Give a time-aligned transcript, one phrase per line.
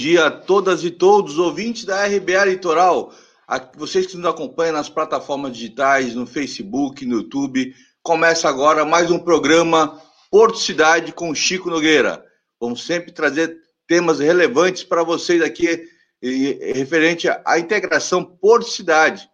[0.00, 3.12] Dia a todas e todos, ouvintes da RBA Litoral,
[3.76, 7.74] vocês que nos acompanham nas plataformas digitais, no Facebook, no YouTube.
[8.02, 10.00] Começa agora mais um programa
[10.30, 12.24] Porto Cidade com Chico Nogueira.
[12.58, 13.54] Vamos sempre trazer
[13.86, 15.86] temas relevantes para vocês aqui,
[16.72, 19.28] referente à integração Porto Cidade,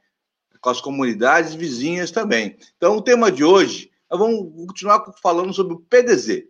[0.60, 2.56] com as comunidades vizinhas também.
[2.76, 6.42] Então, o tema de hoje, nós vamos continuar falando sobre o PDZ,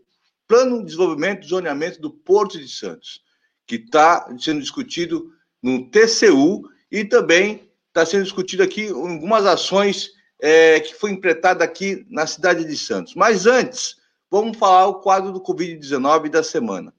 [0.48, 3.25] Plano de Desenvolvimento e Zoneamento do Porto de Santos
[3.66, 10.80] que está sendo discutido no TCU e também está sendo discutido aqui algumas ações é,
[10.80, 13.14] que foi empreitada aqui na cidade de Santos.
[13.14, 13.96] Mas antes,
[14.30, 16.94] vamos falar o quadro do Covid-19 da semana.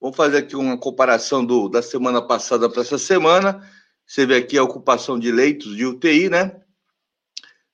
[0.00, 3.68] Vamos fazer aqui uma comparação do, da semana passada para essa semana.
[4.06, 6.62] Você vê aqui a ocupação de leitos de UTI, né?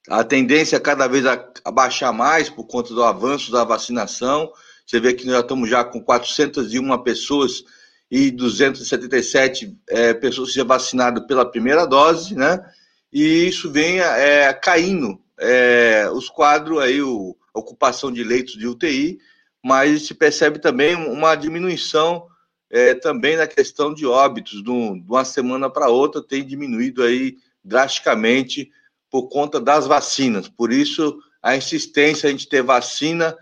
[0.09, 4.51] A tendência é cada vez a, a baixar mais por conta do avanço da vacinação.
[4.85, 7.63] Você vê que nós estamos já com 401 pessoas
[8.09, 12.63] e 277 é, pessoas já vacinadas pela primeira dose, né?
[13.11, 18.67] E isso vem é, caindo é, os quadros aí, o, a ocupação de leitos de
[18.67, 19.17] UTI,
[19.63, 22.27] mas se percebe também uma diminuição
[22.69, 28.71] é, também na questão de óbitos, de uma semana para outra tem diminuído aí drasticamente
[29.09, 30.47] por conta das vacinas.
[30.47, 33.35] Por isso a insistência a gente ter vacina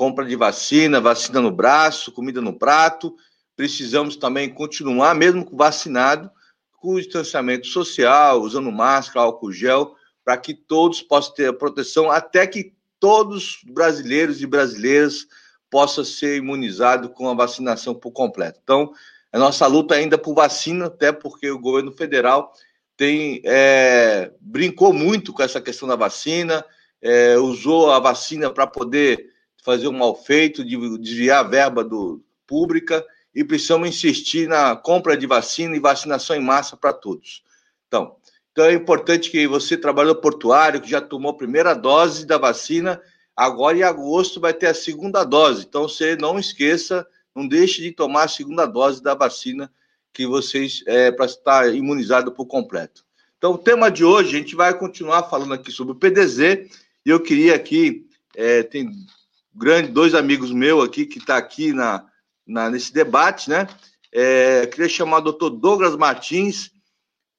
[0.00, 3.14] compra de vacina, vacina no braço, comida no prato.
[3.54, 6.30] Precisamos também continuar, mesmo vacinado,
[6.78, 9.94] com o distanciamento social, usando máscara, álcool gel,
[10.24, 15.26] para que todos possam ter a proteção, até que todos brasileiros e brasileiras
[15.70, 18.58] possam ser imunizados com a vacinação por completo.
[18.62, 18.94] Então,
[19.30, 22.54] a nossa luta ainda por vacina, até porque o governo federal
[22.96, 26.64] tem é, brincou muito com essa questão da vacina,
[27.02, 29.29] é, usou a vacina para poder
[29.62, 35.16] fazer um mal feito, de desviar a verba do, pública e precisamos insistir na compra
[35.16, 37.44] de vacina e vacinação em massa para todos.
[37.86, 38.16] Então,
[38.50, 43.00] então é importante que você, trabalhador portuário, que já tomou a primeira dose da vacina,
[43.36, 45.64] agora em agosto vai ter a segunda dose.
[45.64, 49.72] Então, você não esqueça, não deixe de tomar a segunda dose da vacina
[50.12, 53.04] que vocês é, para estar imunizado por completo.
[53.38, 56.68] Então, o tema de hoje, a gente vai continuar falando aqui sobre o PDZ,
[57.06, 58.90] e eu queria aqui, é, tem
[59.60, 62.06] grande, dois amigos meus aqui que está aqui na,
[62.46, 63.68] na, nesse debate, né?
[64.10, 66.70] É, queria chamar o doutor Douglas Martins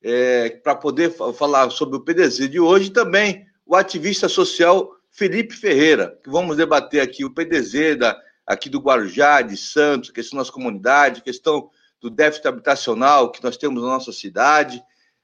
[0.04, 5.56] é, para poder falar sobre o PDZ de hoje e também o ativista social Felipe
[5.56, 8.16] Ferreira, que vamos debater aqui o PDZ da,
[8.46, 13.82] aqui do Guarujá, de Santos, questão das comunidades, questão do déficit habitacional que nós temos
[13.82, 14.82] na nossa cidade.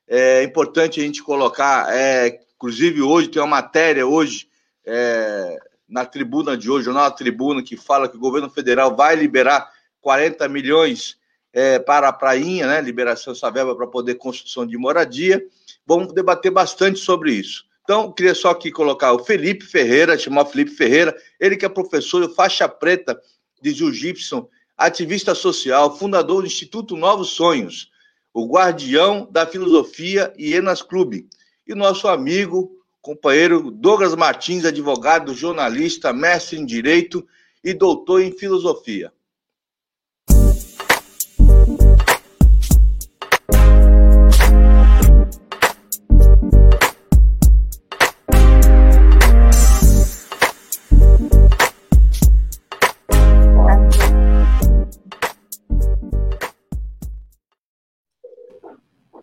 [0.08, 4.48] É importante a gente colocar, é, inclusive hoje tem uma matéria hoje
[4.84, 5.58] é,
[5.88, 9.72] na tribuna de hoje, jornal Tribuna, que fala que o governo federal vai liberar
[10.02, 11.18] 40 milhões
[11.54, 12.82] é, para a prainha, né?
[12.82, 15.44] Liberação dessa verba para poder construção de moradia.
[15.86, 17.66] Vamos debater bastante sobre isso.
[17.84, 22.30] Então, queria só aqui colocar o Felipe Ferreira, chamar Felipe Ferreira, ele que é professor
[22.36, 23.18] faixa preta
[23.62, 27.90] de Jiu-Jitsu, ativista social, fundador do Instituto Novos Sonhos,
[28.34, 31.28] o guardião da filosofia e Enas Clube.
[31.66, 32.77] E nosso amigo,
[33.08, 37.26] companheiro Douglas Martins, advogado, jornalista, mestre em Direito
[37.64, 39.14] e doutor em Filosofia.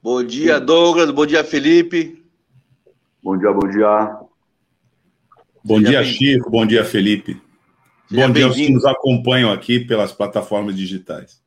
[0.02, 1.10] Bom dia, Douglas.
[1.10, 2.23] Bom dia, Felipe.
[3.24, 4.18] Bom dia, bom dia.
[5.64, 6.50] Bom Seja dia, Chico.
[6.50, 7.40] Bom dia, Felipe.
[8.06, 11.42] Seja bom dia aos que nos acompanham aqui pelas plataformas digitais.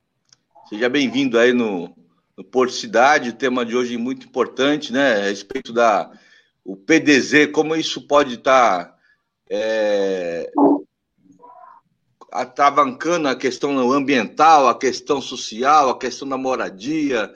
[0.67, 1.95] Seja bem-vindo aí no,
[2.35, 3.29] no Porto Cidade.
[3.29, 5.17] O tema de hoje é muito importante, né?
[5.17, 6.11] A respeito da
[6.65, 8.95] o PDZ, como isso pode estar
[9.47, 10.51] é,
[12.31, 17.31] atravancando a questão ambiental, a questão social, a questão da moradia,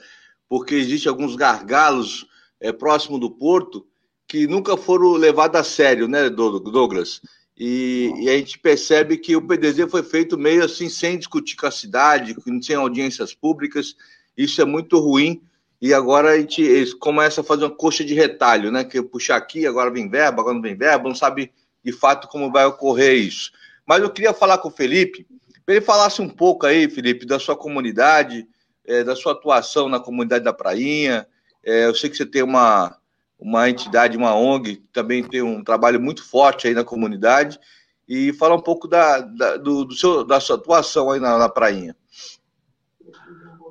[0.49, 2.25] porque existem alguns gargalos
[2.59, 3.85] é, próximo do porto
[4.31, 7.19] que nunca foram levados a sério, né, Douglas?
[7.57, 11.65] E, e, a gente percebe que o PDZ foi feito meio assim, sem discutir com
[11.65, 13.93] a cidade, sem audiências públicas.
[14.37, 15.41] Isso é muito ruim.
[15.81, 18.85] E agora a gente começa a fazer uma coxa de retalho, né?
[18.85, 21.51] Que puxar aqui, agora vem verba, agora não vem verba, não sabe
[21.83, 23.51] de fato como vai ocorrer isso.
[23.85, 25.27] Mas eu queria falar com o Felipe,
[25.65, 28.47] para ele falasse um pouco aí, Felipe, da sua comunidade,
[28.85, 31.27] é, da sua atuação na comunidade da Prainha.
[31.65, 32.97] É, eu sei que você tem uma,
[33.41, 37.59] uma entidade, uma ONG, que também tem um trabalho muito forte aí na comunidade,
[38.07, 41.49] e falar um pouco da, da, do, do seu, da sua atuação aí na, na
[41.49, 41.95] prainha.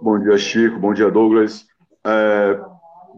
[0.02, 0.78] Bom dia, Chico.
[0.78, 1.66] Bom dia, Douglas.
[2.04, 2.60] É,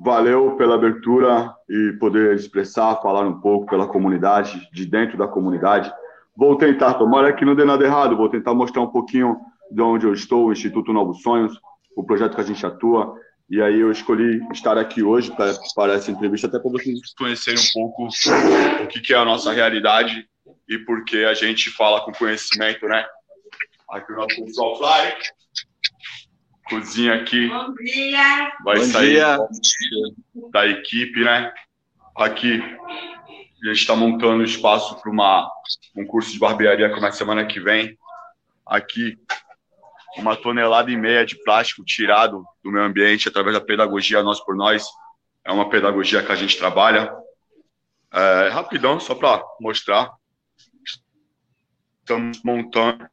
[0.05, 5.93] valeu pela abertura e poder expressar, falar um pouco pela comunidade, de dentro da comunidade.
[6.37, 9.37] Vou tentar, tomara que não dê nada errado, vou tentar mostrar um pouquinho
[9.71, 11.59] de onde eu estou, o Instituto Novos Sonhos,
[11.97, 13.15] o projeto que a gente atua.
[13.53, 17.61] E aí eu escolhi estar aqui hoje para, para essa entrevista, até para vocês conhecerem
[17.61, 18.09] um pouco
[18.83, 20.27] o que, que é a nossa realidade
[20.67, 23.07] e por que a gente fala com conhecimento, né?
[23.91, 25.15] Aqui o nosso pessoal Fly.
[26.67, 27.47] Cozinha aqui.
[27.47, 28.53] Bom dia.
[28.65, 29.39] Vai Bom sair dia.
[30.51, 31.53] da equipe, né?
[32.17, 35.13] Aqui a gente está montando espaço para
[35.95, 37.99] um curso de barbearia que começa semana que vem.
[38.65, 39.19] Aqui
[40.17, 44.55] uma tonelada e meia de plástico tirado do meio ambiente através da pedagogia Nós por
[44.55, 44.87] Nós.
[45.45, 47.13] É uma pedagogia que a gente trabalha.
[48.13, 50.13] É, rapidão, só para mostrar.
[52.01, 53.09] Estamos montando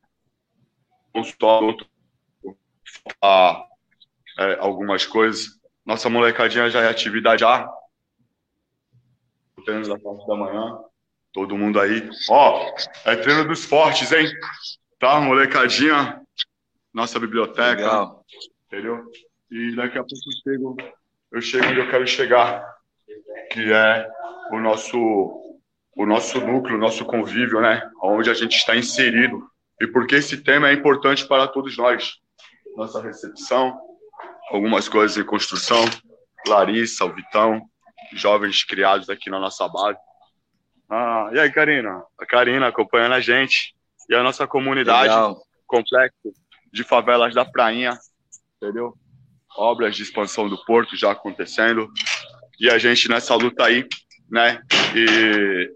[1.13, 1.77] consultório,
[3.23, 5.59] é, algumas coisas.
[5.85, 7.67] Nossa molecadinha já é atividade A.
[9.65, 10.79] Treinos da parte da manhã.
[11.31, 12.09] Todo mundo aí.
[12.29, 12.73] Ó,
[13.05, 14.27] é treino dos fortes, hein?
[14.99, 16.18] Tá, molecadinha
[16.93, 17.81] nossa biblioteca.
[17.81, 18.25] Legal.
[18.67, 19.05] Entendeu?
[19.51, 20.77] E daqui a pouco eu chego,
[21.31, 22.63] eu chego onde eu quero chegar,
[23.51, 24.07] que é
[24.51, 24.97] o nosso,
[25.95, 27.89] o nosso núcleo, o nosso convívio, né?
[28.01, 29.49] Onde a gente está inserido.
[29.81, 32.15] E porque esse tema é importante para todos nós.
[32.75, 33.79] Nossa recepção,
[34.51, 35.83] algumas coisas em construção,
[36.47, 37.61] Larissa, o Vitão,
[38.13, 39.97] jovens criados aqui na nossa base.
[40.89, 42.03] Ah, e aí, Karina?
[42.19, 43.75] A Karina acompanhando a gente
[44.09, 45.41] e a nossa comunidade Legal.
[45.67, 46.33] complexo
[46.71, 47.97] de favelas da Prainha,
[48.57, 48.93] entendeu?
[49.57, 51.89] Obras de expansão do porto já acontecendo.
[52.59, 53.87] E a gente nessa luta aí,
[54.29, 54.61] né?
[54.95, 55.71] E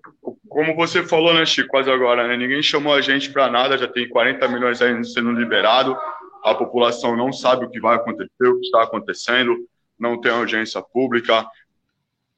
[0.48, 2.38] como você falou, né, Chico, quase agora, né?
[2.38, 5.98] Ninguém chamou a gente para nada, já tem 40 milhões aí sendo liberado.
[6.44, 9.56] A população não sabe o que vai acontecer, o que está acontecendo,
[9.98, 11.46] não tem audiência pública,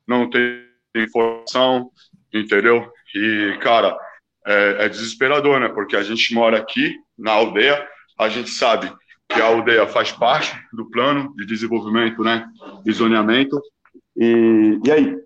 [0.08, 0.64] não tem
[0.96, 1.90] informação,
[2.32, 2.90] entendeu?
[3.14, 3.98] E, cara,
[4.46, 5.70] é, é desesperador, né?
[5.70, 7.88] Porque a gente mora aqui na aldeia,
[8.18, 8.92] a gente sabe
[9.28, 12.48] que a aldeia faz parte do plano de desenvolvimento, né,
[12.84, 13.60] de zoneamento.
[14.16, 15.18] E, e aí,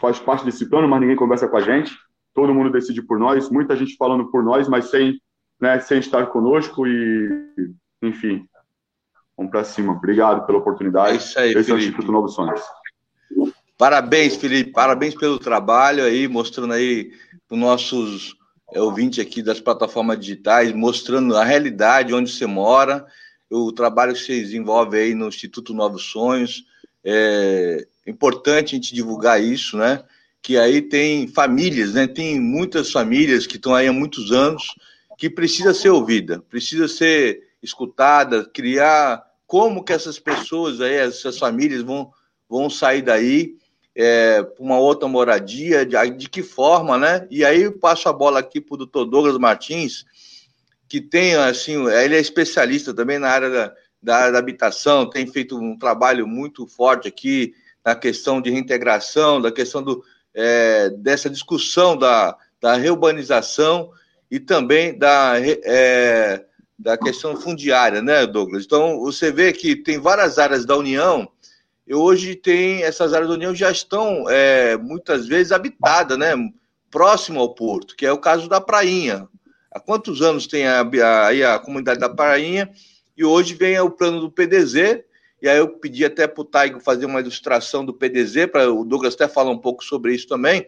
[0.00, 1.96] faz parte desse plano, mas ninguém conversa com a gente.
[2.34, 5.20] Todo mundo decide por nós, muita gente falando por nós, mas sem,
[5.60, 7.50] né, sem estar conosco e,
[8.02, 8.46] enfim,
[9.36, 9.92] vamos para cima.
[9.92, 11.12] Obrigado pela oportunidade.
[11.12, 11.70] É isso aí, Esse Felipe.
[11.70, 12.60] é o Instituto Novos Sonhos.
[13.78, 14.72] Parabéns, Felipe.
[14.72, 17.12] Parabéns pelo trabalho aí, mostrando aí
[17.50, 18.36] os nossos
[18.72, 23.06] é, ouvinte aqui das plataformas digitais, mostrando a realidade onde você mora,
[23.50, 26.64] o trabalho que você desenvolve aí no Instituto Novos Sonhos.
[27.04, 30.02] É importante a gente divulgar isso, né?
[30.42, 32.06] Que aí tem famílias, né?
[32.06, 34.74] Tem muitas famílias que estão aí há muitos anos
[35.16, 41.82] que precisa ser ouvida, precisa ser escutada, criar como que essas pessoas aí, essas famílias
[41.82, 42.10] vão,
[42.48, 43.56] vão sair daí
[43.96, 47.26] é, uma outra moradia, de, de, que forma, né?
[47.30, 50.04] E aí eu passo a bola aqui para o doutor Douglas Martins,
[50.88, 55.56] que tem, assim, ele é especialista também na área da, da, da habitação, tem feito
[55.56, 60.02] um trabalho muito forte aqui na questão de reintegração, da questão do,
[60.34, 63.90] é, dessa discussão da, da reurbanização
[64.30, 66.44] e também da, é,
[66.78, 68.64] da questão fundiária, né, Douglas?
[68.64, 71.28] Então, você vê que tem várias áreas da União
[71.92, 76.32] hoje tem essas áreas da União já estão é, muitas vezes habitadas, né?
[76.90, 79.28] Próximo ao porto, que é o caso da Prainha.
[79.70, 82.70] Há quantos anos tem a, a, a comunidade da Prainha?
[83.16, 85.02] E hoje vem o plano do PDZ,
[85.42, 88.84] e aí eu pedi até para o Taigo fazer uma ilustração do PDZ, para o
[88.84, 90.66] Douglas até falar um pouco sobre isso também,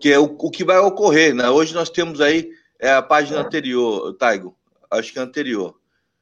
[0.00, 1.34] que é o, o que vai ocorrer.
[1.34, 1.48] Né?
[1.50, 4.56] Hoje nós temos aí é, a página anterior, Taigo,
[4.90, 5.74] acho que é anterior.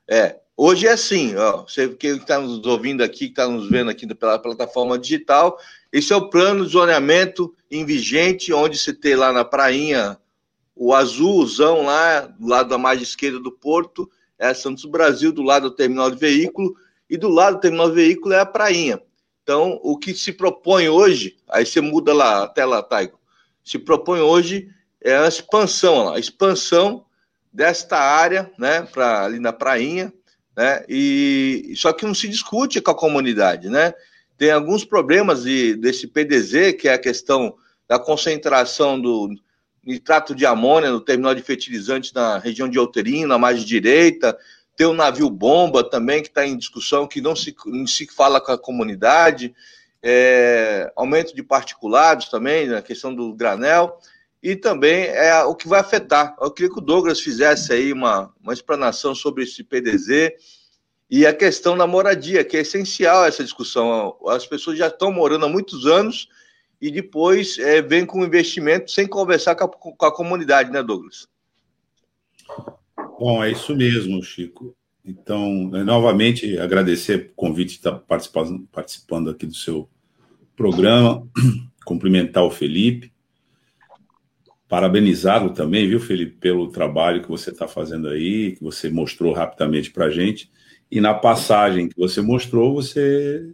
[0.08, 3.92] É, Hoje é assim, ó, você que está nos ouvindo aqui, que está nos vendo
[3.92, 5.56] aqui pela plataforma digital,
[5.92, 10.18] esse é o plano de zoneamento em vigente, onde você tem lá na prainha
[10.74, 15.70] o azulzão lá, do lado da margem esquerda do porto, é Santos Brasil, do lado
[15.70, 16.74] do terminal de veículo,
[17.08, 19.00] e do lado do terminal de veículo é a prainha.
[19.44, 23.16] Então, o que se propõe hoje, aí você muda lá a tela, Taigo,
[23.62, 24.68] se propõe hoje
[25.00, 27.06] é a expansão, a expansão
[27.52, 30.12] desta área, né, para ali na prainha,
[30.58, 30.84] né?
[30.88, 33.94] E só que não se discute com a comunidade, né?
[34.36, 37.54] Tem alguns problemas de, desse PDZ, que é a questão
[37.86, 39.32] da concentração do
[39.86, 44.36] nitrato de amônia no terminal de fertilizantes na região de Outerim, na margem direita.
[44.76, 48.40] Tem o navio bomba também, que está em discussão, que não se, não se fala
[48.40, 49.54] com a comunidade.
[50.02, 53.96] É, aumento de particulados também, na questão do granel
[54.42, 56.36] e também é o que vai afetar.
[56.40, 60.32] Eu queria que o Douglas fizesse aí uma, uma explanação sobre esse PDZ
[61.10, 64.16] e a questão da moradia, que é essencial essa discussão.
[64.28, 66.28] As pessoas já estão morando há muitos anos
[66.80, 71.26] e depois é, vem com investimento sem conversar com a, com a comunidade, né, Douglas?
[73.18, 74.76] Bom, é isso mesmo, Chico.
[75.04, 79.88] Então, é, novamente, agradecer o convite de estar participando, participando aqui do seu
[80.54, 81.26] programa,
[81.84, 83.12] cumprimentar o Felipe,
[84.68, 89.90] parabenizá-lo também, viu, Felipe, pelo trabalho que você está fazendo aí, que você mostrou rapidamente
[89.90, 90.50] para a gente.
[90.90, 93.50] E na passagem que você mostrou, você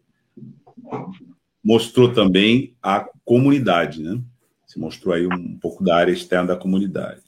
[1.62, 4.20] mostrou também a comunidade, né?
[4.66, 7.22] Você mostrou aí um pouco da área externa da comunidade.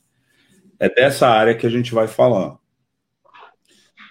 [0.80, 2.58] É dessa área que a gente vai falar.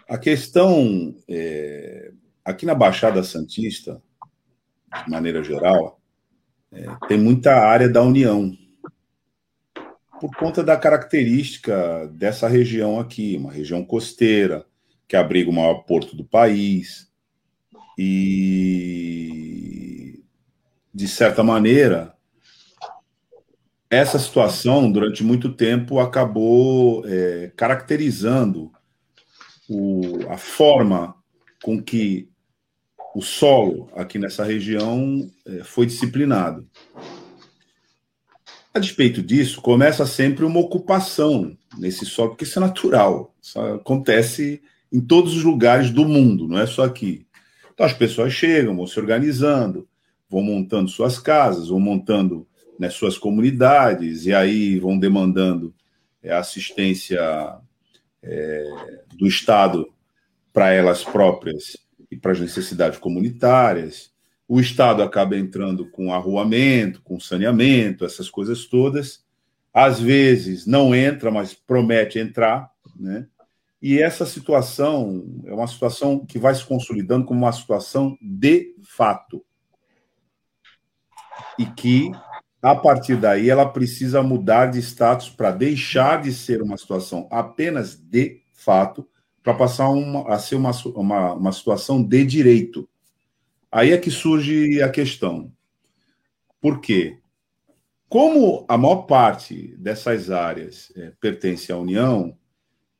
[0.07, 2.11] A questão é,
[2.43, 4.01] aqui na Baixada Santista,
[5.03, 5.99] de maneira geral,
[6.71, 8.55] é, tem muita área da União,
[10.19, 14.65] por conta da característica dessa região aqui, uma região costeira,
[15.07, 17.11] que abriga o maior porto do país.
[17.97, 19.25] E,
[20.93, 22.13] de certa maneira,
[23.89, 28.71] essa situação, durante muito tempo, acabou é, caracterizando
[29.69, 31.15] o, a forma
[31.63, 32.29] com que
[33.15, 36.67] o solo aqui nessa região é, foi disciplinado.
[38.75, 43.33] A despeito disso, começa sempre uma ocupação nesse solo, porque isso é natural.
[43.41, 47.25] Isso acontece em todos os lugares do mundo, não é só aqui.
[47.73, 49.87] Então as pessoas chegam, vão se organizando,
[50.29, 52.45] vão montando suas casas, vão montando
[52.77, 55.73] né, suas comunidades, e aí vão demandando
[56.21, 57.57] é, assistência
[58.21, 58.65] é,
[59.15, 59.87] do Estado
[60.51, 61.77] para elas próprias
[62.11, 64.11] e para as necessidades comunitárias.
[64.47, 69.23] O Estado acaba entrando com arruamento, com saneamento, essas coisas todas.
[69.73, 73.27] Às vezes não entra, mas promete entrar, né?
[73.81, 79.45] E essa situação é uma situação que vai se consolidando como uma situação de fato.
[81.59, 82.09] E que,
[82.61, 87.95] a partir daí, ela precisa mudar de status para deixar de ser uma situação apenas
[87.95, 89.07] de fato,
[89.43, 92.89] para passar uma, a ser uma, uma, uma situação de direito.
[93.75, 95.51] Aí é que surge a questão.
[96.61, 97.17] Por quê?
[98.07, 102.37] Como a maior parte dessas áreas é, pertence à União,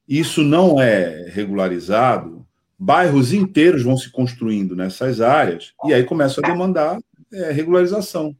[0.06, 2.46] isso não é regularizado,
[2.78, 7.00] bairros inteiros vão se construindo nessas áreas e aí começa a demandar
[7.32, 8.36] é, regularização.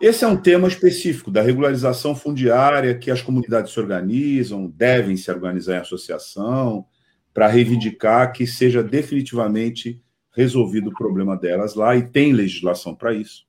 [0.00, 5.28] Esse é um tema específico da regularização fundiária que as comunidades se organizam, devem se
[5.32, 6.86] organizar em associação
[7.34, 10.00] para reivindicar que seja definitivamente
[10.36, 13.46] resolvido o problema delas lá e tem legislação para isso,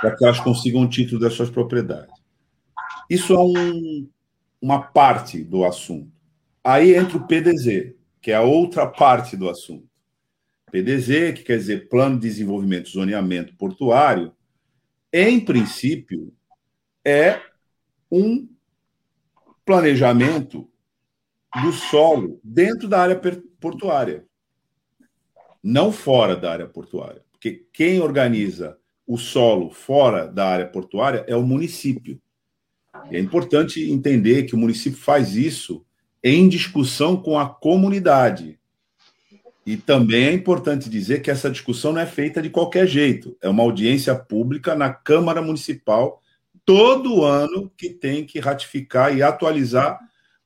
[0.00, 2.12] para que elas consigam o título das suas propriedades.
[3.08, 4.08] Isso é um,
[4.60, 6.10] uma parte do assunto.
[6.62, 9.88] Aí entra o PDZ, que é a outra parte do assunto.
[10.70, 14.32] PDZ, que quer dizer Plano de Desenvolvimento e Zoneamento Portuário,
[15.12, 16.32] em princípio,
[17.04, 17.40] é
[18.10, 18.48] um
[19.64, 20.68] planejamento
[21.62, 23.20] do solo dentro da área
[23.60, 24.24] portuária,
[25.62, 27.22] não fora da área portuária.
[27.30, 28.76] Porque quem organiza
[29.06, 32.20] o solo fora da área portuária é o município.
[33.10, 35.84] E é importante entender que o município faz isso
[36.22, 38.58] em discussão com a comunidade.
[39.64, 43.36] E também é importante dizer que essa discussão não é feita de qualquer jeito.
[43.40, 46.20] É uma audiência pública na Câmara Municipal
[46.64, 49.98] todo ano que tem que ratificar e atualizar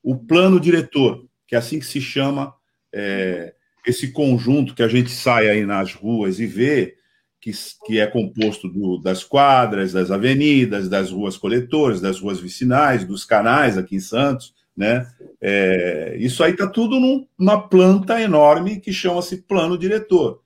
[0.02, 2.54] o plano diretor, que é assim que se chama
[2.92, 3.54] é,
[3.86, 6.96] esse conjunto que a gente sai aí nas ruas e vê
[7.40, 7.52] que,
[7.84, 13.24] que é composto do, das quadras, das avenidas, das ruas coletoras, das ruas vicinais, dos
[13.24, 15.06] canais aqui em Santos, né?
[15.40, 16.98] É, isso aí está tudo
[17.38, 20.40] numa planta enorme que chama-se plano diretor,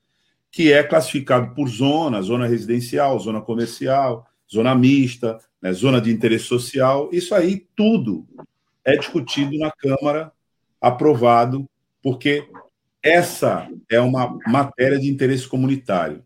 [0.50, 6.45] que é classificado por zona, zona residencial, zona comercial, zona mista, né, zona de interesse
[6.45, 7.09] social.
[7.12, 8.26] Isso aí tudo
[8.85, 10.33] é discutido na Câmara,
[10.80, 11.68] aprovado,
[12.02, 12.45] porque
[13.02, 16.25] essa é uma matéria de interesse comunitário.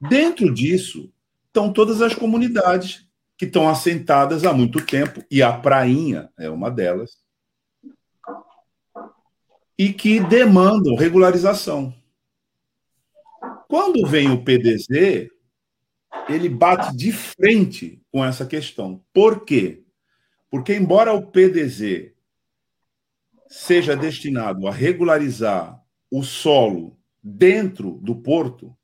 [0.00, 1.12] Dentro disso
[1.46, 6.70] estão todas as comunidades que estão assentadas há muito tempo, e a Prainha é uma
[6.70, 7.18] delas,
[9.76, 11.92] e que demandam regularização.
[13.68, 15.28] Quando vem o PDZ,
[16.28, 19.02] ele bate de frente com essa questão.
[19.12, 19.82] Por quê?
[20.50, 22.11] Porque, embora o PDZ
[23.52, 25.78] seja destinado a regularizar
[26.10, 28.74] o solo dentro do porto,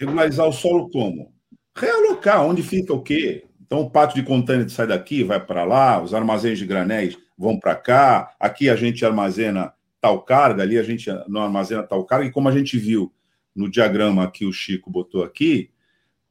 [0.00, 1.32] Regularizar o solo como?
[1.74, 3.44] Realocar onde fica o quê?
[3.60, 7.58] Então, o pátio de contêiner sai daqui, vai para lá, os armazéns de granéis vão
[7.58, 12.26] para cá, aqui a gente armazena tal carga, ali a gente não armazena tal carga,
[12.26, 13.12] e como a gente viu
[13.54, 15.70] no diagrama que o Chico botou aqui,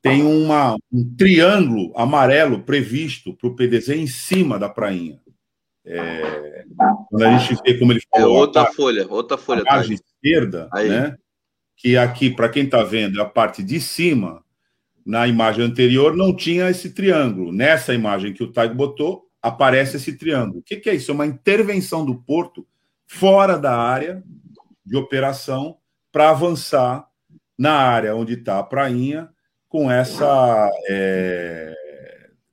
[0.01, 5.19] tem uma, um triângulo amarelo previsto para o PDZ em cima da prainha.
[5.85, 6.65] É,
[7.09, 8.35] quando a gente vê como ele falou.
[8.35, 9.63] É outra a, folha, outra folha.
[9.67, 10.89] A margem tá esquerda, Aí.
[10.89, 11.15] né?
[11.77, 14.43] Que aqui, para quem está vendo, é a parte de cima.
[15.05, 17.51] Na imagem anterior não tinha esse triângulo.
[17.51, 20.59] Nessa imagem que o Taigo botou, aparece esse triângulo.
[20.59, 21.11] O que, que é isso?
[21.11, 22.65] É uma intervenção do porto
[23.05, 24.23] fora da área
[24.83, 25.77] de operação
[26.11, 27.07] para avançar
[27.57, 29.29] na área onde está a prainha
[29.69, 31.73] com essa é,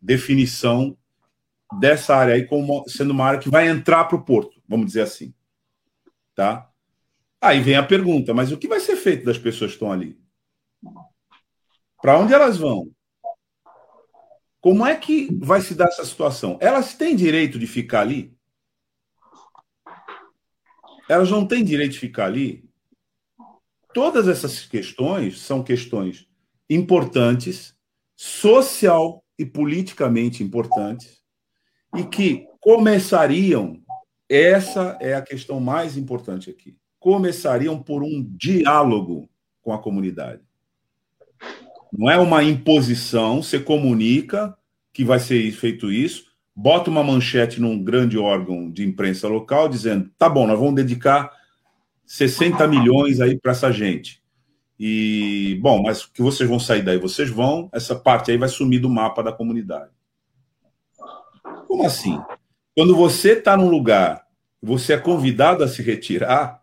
[0.00, 0.96] definição
[1.78, 5.02] dessa área aí como sendo uma área que vai entrar para o porto, vamos dizer
[5.02, 5.34] assim.
[6.34, 6.70] Tá?
[7.40, 10.18] Aí vem a pergunta, mas o que vai ser feito das pessoas que estão ali?
[12.00, 12.90] Para onde elas vão?
[14.60, 16.56] Como é que vai se dar essa situação?
[16.60, 18.36] Elas têm direito de ficar ali?
[21.08, 22.64] Elas não têm direito de ficar ali?
[23.92, 26.28] Todas essas questões são questões
[26.70, 27.76] importantes,
[28.16, 31.21] social e politicamente importantes,
[31.96, 33.80] e que começariam,
[34.28, 39.28] essa é a questão mais importante aqui, começariam por um diálogo
[39.60, 40.42] com a comunidade.
[41.92, 44.56] Não é uma imposição, você comunica
[44.92, 50.10] que vai ser feito isso, bota uma manchete num grande órgão de imprensa local dizendo:
[50.16, 51.30] tá bom, nós vamos dedicar
[52.06, 54.22] 60 milhões aí para essa gente.
[54.78, 56.98] E, bom, mas que vocês vão sair daí?
[56.98, 59.90] Vocês vão, essa parte aí vai sumir do mapa da comunidade.
[61.72, 62.20] Como assim?
[62.76, 64.28] Quando você está num lugar,
[64.60, 66.62] você é convidado a se retirar,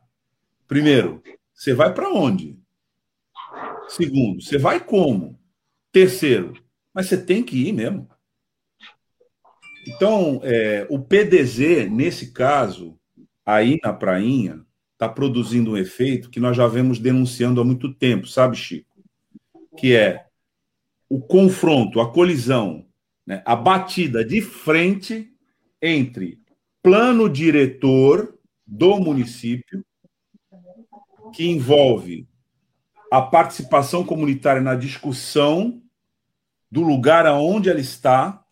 [0.67, 2.59] primeiro, você vai para onde?
[3.87, 5.39] Segundo, você vai como?
[5.91, 6.53] Terceiro,
[6.93, 8.07] mas você tem que ir mesmo.
[9.87, 12.95] Então, é, o PDZ, nesse caso,
[13.43, 18.27] aí na prainha, está produzindo um efeito que nós já vemos denunciando há muito tempo,
[18.27, 19.01] sabe, Chico?
[19.75, 20.27] Que é
[21.09, 22.87] o confronto, a colisão
[23.29, 25.31] né, a batida de frente
[25.79, 26.41] entre
[26.81, 29.85] plano diretor do município,
[31.31, 32.27] que envolve
[33.11, 35.79] a participação comunitária na discussão
[36.71, 38.43] do lugar aonde ela está,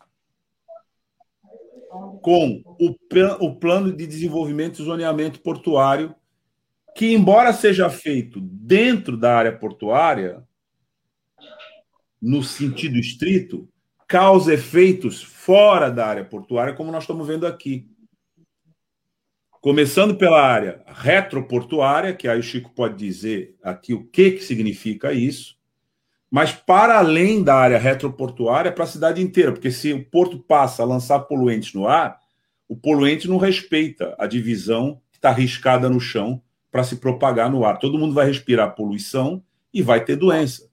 [2.22, 2.96] com o,
[3.40, 6.16] o plano de desenvolvimento e zoneamento portuário,
[6.96, 10.44] que, embora seja feito dentro da área portuária,
[12.22, 13.68] no sentido estrito,
[14.08, 17.90] causa efeitos fora da área portuária, como nós estamos vendo aqui.
[19.60, 25.12] Começando pela área retroportuária, que aí o Chico pode dizer aqui o que, que significa
[25.12, 25.58] isso,
[26.32, 30.84] mas para além da área retroportuária, para a cidade inteira, porque se o porto passa
[30.84, 32.20] a lançar poluentes no ar,
[32.68, 36.42] o poluente não respeita a divisão que está riscada no chão
[36.72, 37.80] para se propagar no ar.
[37.80, 39.44] Todo mundo vai respirar poluição
[39.74, 40.70] e vai ter doença.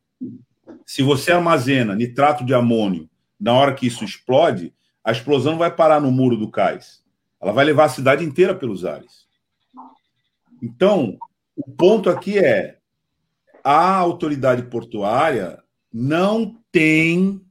[0.84, 6.00] Se você armazena nitrato de amônio na hora que isso explode, a explosão vai parar
[6.00, 7.02] no muro do cais.
[7.40, 9.26] Ela vai levar a cidade inteira pelos ares.
[10.62, 11.18] Então,
[11.54, 12.78] o ponto aqui é:
[13.62, 17.44] a autoridade portuária não tem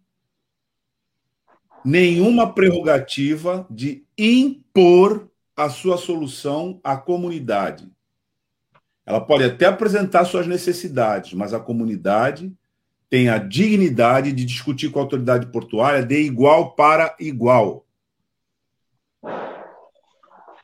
[1.86, 7.92] nenhuma prerrogativa de impor a sua solução à comunidade.
[9.06, 12.56] Ela pode até apresentar suas necessidades, mas a comunidade
[13.14, 17.86] tem a dignidade de discutir com a autoridade portuária de igual para igual.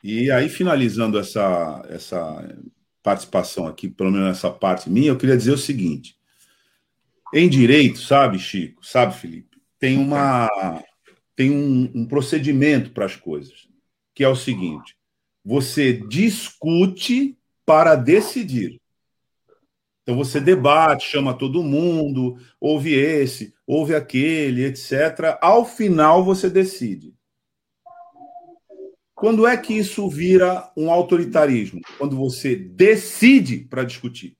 [0.02, 2.58] E aí, finalizando essa, essa
[3.04, 6.16] participação aqui, pelo menos nessa parte minha, eu queria dizer o seguinte.
[7.32, 10.48] Em direito, sabe, Chico, sabe, Felipe, tem uma
[11.36, 13.68] tem um, um procedimento para as coisas,
[14.12, 14.96] que é o seguinte:
[15.44, 18.79] você discute para decidir.
[20.10, 25.38] Então você debate, chama todo mundo, ouve esse, ouve aquele, etc.
[25.40, 27.14] Ao final você decide.
[29.14, 31.80] Quando é que isso vira um autoritarismo?
[31.96, 34.36] Quando você decide para discutir.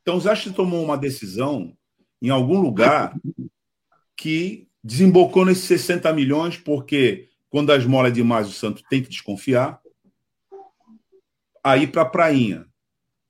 [0.00, 1.76] Então, Zache tomou uma decisão
[2.22, 3.18] em algum lugar
[4.16, 9.08] que desembocou nesses 60 milhões, porque quando a esmola é demais, o santo tem que
[9.08, 9.82] desconfiar.
[11.64, 12.67] Aí para a prainha.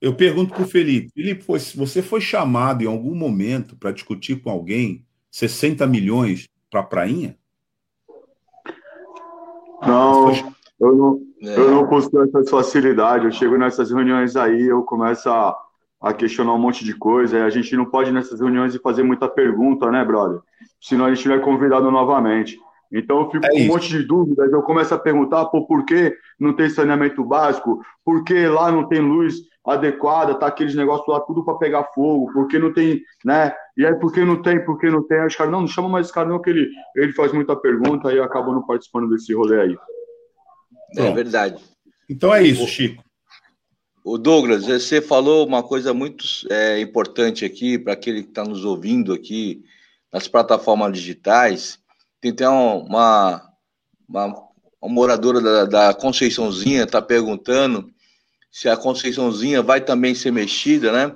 [0.01, 1.43] Eu pergunto para o Felipe: Felipe,
[1.75, 7.37] você foi chamado em algum momento para discutir com alguém 60 milhões para a prainha?
[9.81, 10.31] Não,
[10.79, 11.57] eu não, é.
[11.57, 13.25] eu não consigo essa facilidade.
[13.25, 15.57] Eu chego nessas reuniões aí, eu começo a,
[16.01, 17.43] a questionar um monte de coisa.
[17.43, 20.39] A gente não pode nessas reuniões fazer muita pergunta, né, brother?
[20.79, 22.59] Senão a gente não é convidado novamente.
[22.91, 25.85] Então eu fico é com um monte de dúvidas, eu começo a perguntar, pô, por
[25.85, 27.81] que não tem saneamento básico?
[28.03, 32.31] Por que lá não tem luz adequada, tá aqueles negócios lá tudo para pegar fogo?
[32.33, 33.53] Por que não tem, né?
[33.77, 35.19] E aí por que não tem, por que não tem?
[35.19, 37.55] Aí os caras, não, não chama mais esse cara não, que ele, ele faz muita
[37.55, 39.77] pergunta e acaba não participando desse rolê aí.
[40.97, 41.61] É verdade.
[42.09, 43.03] Então é isso, Chico.
[44.03, 48.65] O Douglas, você falou uma coisa muito é, importante aqui para aquele que está nos
[48.65, 49.63] ouvindo aqui
[50.11, 51.77] nas plataformas digitais.
[52.21, 53.49] Tem até uma,
[54.07, 54.25] uma,
[54.81, 57.89] uma moradora da, da Conceiçãozinha está perguntando
[58.51, 61.15] se a Conceiçãozinha vai também ser mexida, né?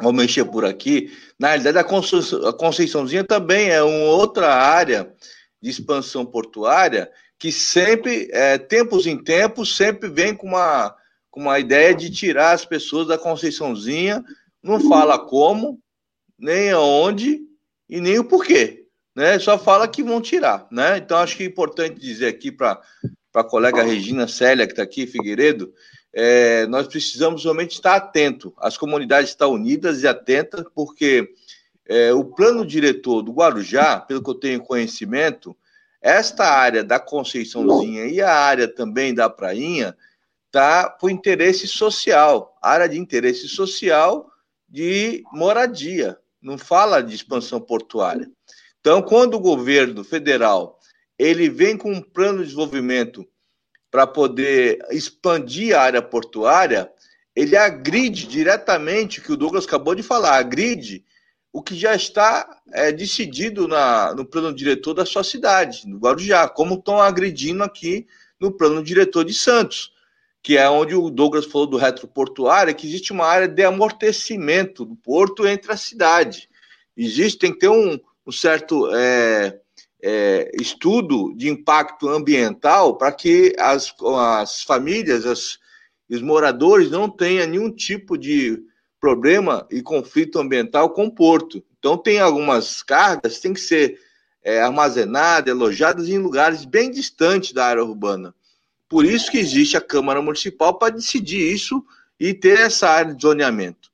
[0.00, 1.12] Vou mexer por aqui.
[1.38, 5.12] Na realidade, a Conceiçãozinha também é uma outra área
[5.60, 10.94] de expansão portuária que sempre, é, tempos em tempos, sempre vem com uma,
[11.30, 14.24] com uma ideia de tirar as pessoas da Conceiçãozinha,
[14.62, 15.78] não fala como,
[16.38, 17.40] nem aonde
[17.88, 18.85] e nem o porquê,
[19.16, 19.38] né?
[19.38, 20.98] Só fala que vão tirar, né?
[20.98, 22.78] Então acho que é importante dizer aqui para
[23.34, 25.72] a colega Regina Célia, que está aqui, Figueiredo,
[26.12, 28.52] é, nós precisamos realmente estar atento.
[28.58, 31.28] As comunidades estão unidas e atentas, porque
[31.88, 35.56] é, o plano diretor do Guarujá, pelo que eu tenho conhecimento,
[36.00, 39.96] esta área da Conceiçãozinha e a área também da Prainha
[40.50, 44.30] tá por interesse social, área de interesse social
[44.68, 48.30] de moradia, não fala de expansão portuária.
[48.86, 50.78] Então, quando o governo federal
[51.18, 53.26] ele vem com um plano de desenvolvimento
[53.90, 56.88] para poder expandir a área portuária,
[57.34, 61.04] ele agride diretamente o que o Douglas acabou de falar, agride
[61.52, 66.48] o que já está é, decidido na, no plano diretor da sua cidade, no Guarujá,
[66.48, 68.06] como estão agredindo aqui
[68.38, 69.92] no plano diretor de Santos,
[70.40, 74.94] que é onde o Douglas falou do retroportuário, que existe uma área de amortecimento do
[74.94, 76.48] porto entre a cidade.
[76.96, 79.58] Existe, tem que ter um, um certo é,
[80.02, 85.58] é, estudo de impacto ambiental para que as, as famílias, as,
[86.10, 88.62] os moradores não tenham nenhum tipo de
[89.00, 91.62] problema e conflito ambiental com o porto.
[91.78, 94.00] Então, tem algumas cargas que têm que ser
[94.42, 98.34] é, armazenadas, alojadas em lugares bem distantes da área urbana.
[98.88, 101.84] Por isso que existe a Câmara Municipal para decidir isso
[102.18, 103.90] e ter essa área de zoneamento.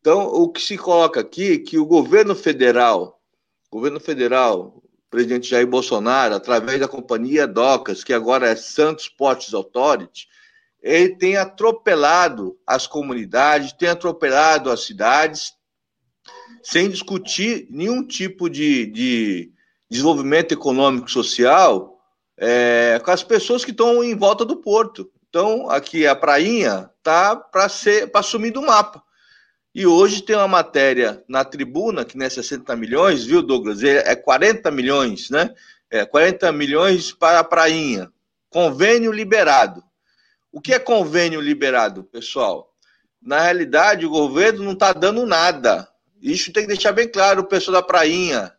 [0.00, 3.20] Então, o que se coloca aqui é que o governo federal,
[3.74, 10.28] governo federal, presidente Jair Bolsonaro, através da companhia DOCAS, que agora é Santos Ports Authority,
[10.80, 15.54] ele tem atropelado as comunidades, tem atropelado as cidades,
[16.62, 19.52] sem discutir nenhum tipo de, de
[19.90, 21.98] desenvolvimento econômico social
[22.38, 25.10] é, com as pessoas que estão em volta do porto.
[25.28, 29.02] Então, aqui a prainha tá para ser para sumir do mapa.
[29.74, 33.82] E hoje tem uma matéria na tribuna que não é 60 milhões, viu, Douglas?
[33.82, 35.52] É 40 milhões, né?
[35.90, 38.08] É 40 milhões para a prainha.
[38.48, 39.82] Convênio liberado.
[40.52, 42.72] O que é convênio liberado, pessoal?
[43.20, 45.88] Na realidade, o governo não está dando nada.
[46.22, 48.52] Isso tem que deixar bem claro o pessoal da prainha.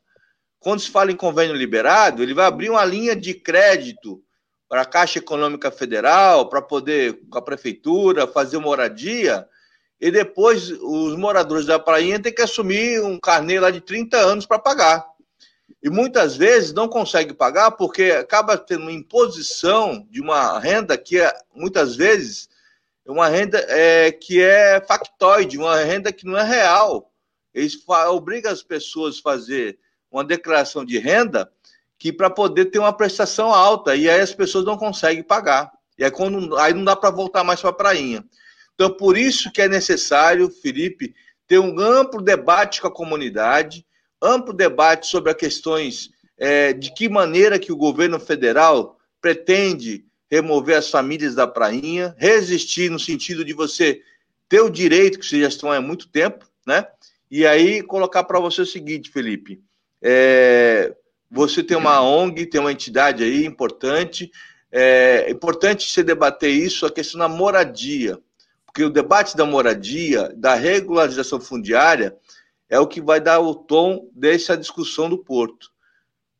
[0.59, 4.21] Quando se fala em convênio liberado, ele vai abrir uma linha de crédito
[4.67, 9.47] para a Caixa Econômica Federal, para poder, com a prefeitura, fazer moradia,
[10.05, 14.45] e depois os moradores da prainha têm que assumir um carnê lá de 30 anos
[14.45, 15.03] para pagar.
[15.81, 21.19] E muitas vezes não consegue pagar porque acaba tendo uma imposição de uma renda que
[21.19, 22.47] é, muitas vezes
[23.03, 27.11] é uma renda é, que é factoide, uma renda que não é real.
[27.51, 27.75] Eles
[28.07, 29.79] obrigam as pessoas a fazer
[30.11, 31.51] uma declaração de renda
[31.97, 35.71] que para poder ter uma prestação alta, e aí as pessoas não conseguem pagar.
[35.97, 38.23] E aí, quando, aí não dá para voltar mais para a prainha.
[38.75, 41.15] Então, por isso que é necessário, Felipe,
[41.47, 43.85] ter um amplo debate com a comunidade,
[44.21, 50.77] amplo debate sobre as questões é, de que maneira que o governo federal pretende remover
[50.77, 54.01] as famílias da prainha, resistir no sentido de você
[54.49, 56.85] ter o direito, que vocês já estão há muito tempo, né?
[57.31, 59.61] E aí colocar para você o seguinte, Felipe,
[60.01, 60.93] é,
[61.31, 64.31] você tem uma ONG, tem uma entidade aí importante,
[64.71, 68.19] é importante você debater isso, a questão da moradia,
[68.75, 72.13] porque o debate da moradia, da regularização fundiária,
[72.69, 75.71] é o que vai dar o tom dessa discussão do Porto.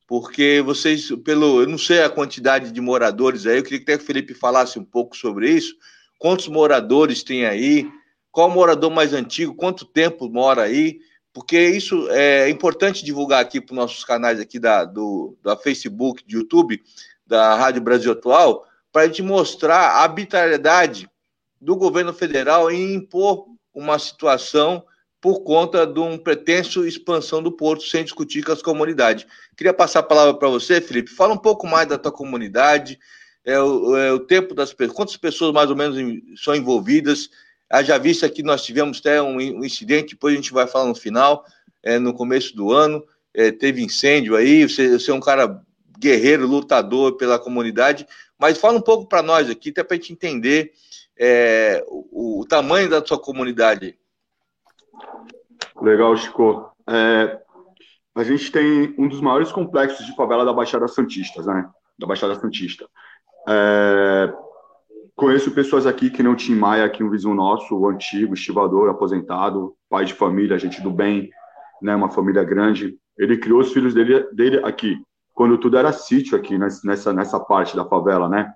[0.05, 1.61] Porque vocês, pelo.
[1.61, 4.77] Eu não sei a quantidade de moradores aí, eu queria que até o Felipe falasse
[4.77, 5.77] um pouco sobre isso.
[6.19, 7.89] Quantos moradores tem aí?
[8.33, 9.55] Qual morador mais antigo?
[9.55, 10.99] Quanto tempo mora aí?
[11.31, 16.21] Porque isso é importante divulgar aqui para os nossos canais aqui da, do, da Facebook,
[16.27, 16.83] do YouTube,
[17.25, 21.09] da Rádio Brasil Atual, para a gente mostrar a arbitrariedade
[21.65, 24.85] do governo federal em impor uma situação
[25.19, 29.25] por conta de um pretenso expansão do porto sem discutir com as comunidades.
[29.57, 31.09] Queria passar a palavra para você, Felipe.
[31.09, 32.99] Fala um pouco mais da tua comunidade,
[33.43, 35.97] é o, é o tempo das pessoas, quantas pessoas mais ou menos
[36.39, 37.29] são envolvidas.
[37.67, 40.95] Haja vista que nós tivemos até um, um, incidente, depois a gente vai falar no
[40.95, 41.43] final,
[41.81, 45.59] é, no começo do ano, é, teve incêndio aí, você, você é um cara
[45.99, 48.05] guerreiro, lutador pela comunidade,
[48.37, 50.71] mas fala um pouco para nós aqui, até para a gente entender
[51.17, 53.97] é, o, o tamanho da sua comunidade.
[55.81, 56.71] Legal, Chico.
[56.87, 57.39] É,
[58.15, 61.69] a gente tem um dos maiores complexos de favela da Baixada Santista, né?
[61.97, 62.87] Da Baixada Santista.
[63.47, 64.33] É,
[65.15, 69.75] conheço pessoas aqui que não Tim Maia, aqui um vizinho nosso, o antigo, estivador, aposentado,
[69.89, 71.29] pai de família, gente do bem,
[71.81, 71.95] né?
[71.95, 72.97] Uma família grande.
[73.17, 75.01] Ele criou os filhos dele, dele aqui,
[75.33, 78.51] quando tudo era sítio aqui, nessa, nessa parte da favela, né?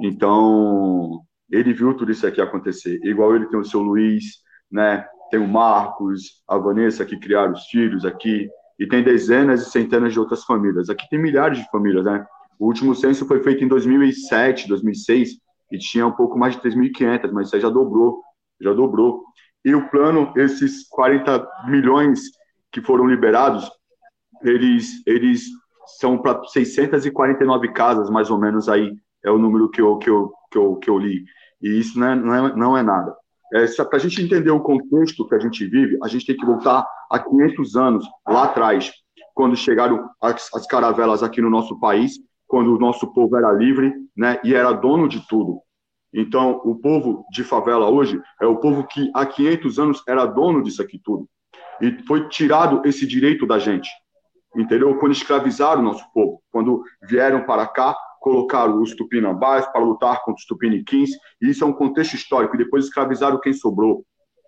[0.00, 1.20] Então,
[1.54, 2.98] ele viu tudo isso aqui acontecer.
[3.02, 4.24] Igual ele tem o seu Luiz,
[4.70, 5.06] né?
[5.30, 10.12] tem o Marcos, a Vanessa que criaram os filhos aqui, e tem dezenas e centenas
[10.12, 10.88] de outras famílias.
[10.90, 12.24] Aqui tem milhares de famílias, né?
[12.58, 15.30] O último censo foi feito em 2007, 2006,
[15.72, 18.22] e tinha um pouco mais de 3.500, mas isso já dobrou,
[18.60, 19.24] já dobrou.
[19.64, 22.20] E o plano, esses 40 milhões
[22.70, 23.68] que foram liberados,
[24.42, 25.44] eles, eles
[25.98, 28.92] são para 649 casas, mais ou menos, aí
[29.24, 31.24] é o número que eu, que eu, que eu, que eu li.
[31.64, 33.16] E isso não é, não é, não é nada.
[33.54, 36.44] É, para a gente entender o contexto que a gente vive, a gente tem que
[36.44, 38.92] voltar a 500 anos lá atrás,
[39.34, 43.94] quando chegaram as, as caravelas aqui no nosso país, quando o nosso povo era livre
[44.14, 45.60] né, e era dono de tudo.
[46.12, 50.62] Então, o povo de favela hoje é o povo que há 500 anos era dono
[50.62, 51.26] disso aqui tudo.
[51.80, 53.88] E foi tirado esse direito da gente,
[54.54, 54.96] entendeu?
[54.98, 60.40] Quando escravizaram o nosso povo, quando vieram para cá colocaram os tupinambás para lutar contra
[60.40, 61.10] os tupiniquins,
[61.42, 64.02] e isso é um contexto histórico, e depois escravizaram quem sobrou.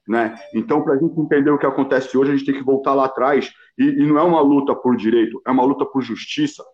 [0.08, 0.34] Né?
[0.54, 3.04] Então, para a gente entender o que acontece hoje, a gente tem que voltar lá
[3.04, 6.64] atrás, e, e, não é uma luta por direito, é uma luta por justiça,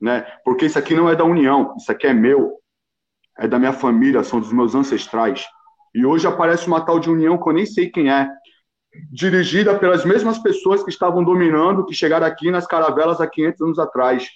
[0.00, 0.26] né?
[0.44, 2.56] porque isso aqui não é da União, isso aqui é meu,
[3.38, 5.46] é da minha família, são dos meus ancestrais.
[5.94, 8.28] E hoje aparece uma tal de União que eu nem sei quem é,
[9.12, 13.78] dirigida pelas mesmas pessoas que estavam dominando, que chegaram aqui nas caravelas há 500 anos
[13.78, 14.28] atrás.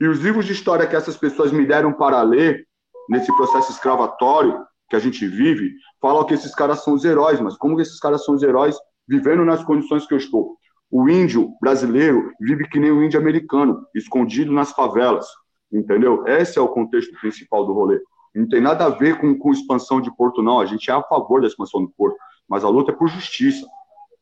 [0.00, 2.66] E os livros de história que essas pessoas me deram para ler,
[3.08, 7.56] nesse processo escravatório que a gente vive, falam que esses caras são os heróis, mas
[7.56, 8.76] como que esses caras são os heróis
[9.06, 10.56] vivendo nas condições que eu estou?
[10.90, 15.26] O índio brasileiro vive que nem o índio americano, escondido nas favelas,
[15.72, 16.26] entendeu?
[16.26, 18.00] Esse é o contexto principal do rolê.
[18.34, 20.60] Não tem nada a ver com, com expansão de porto, não.
[20.60, 22.16] A gente é a favor da expansão do porto,
[22.48, 23.66] mas a luta é por justiça.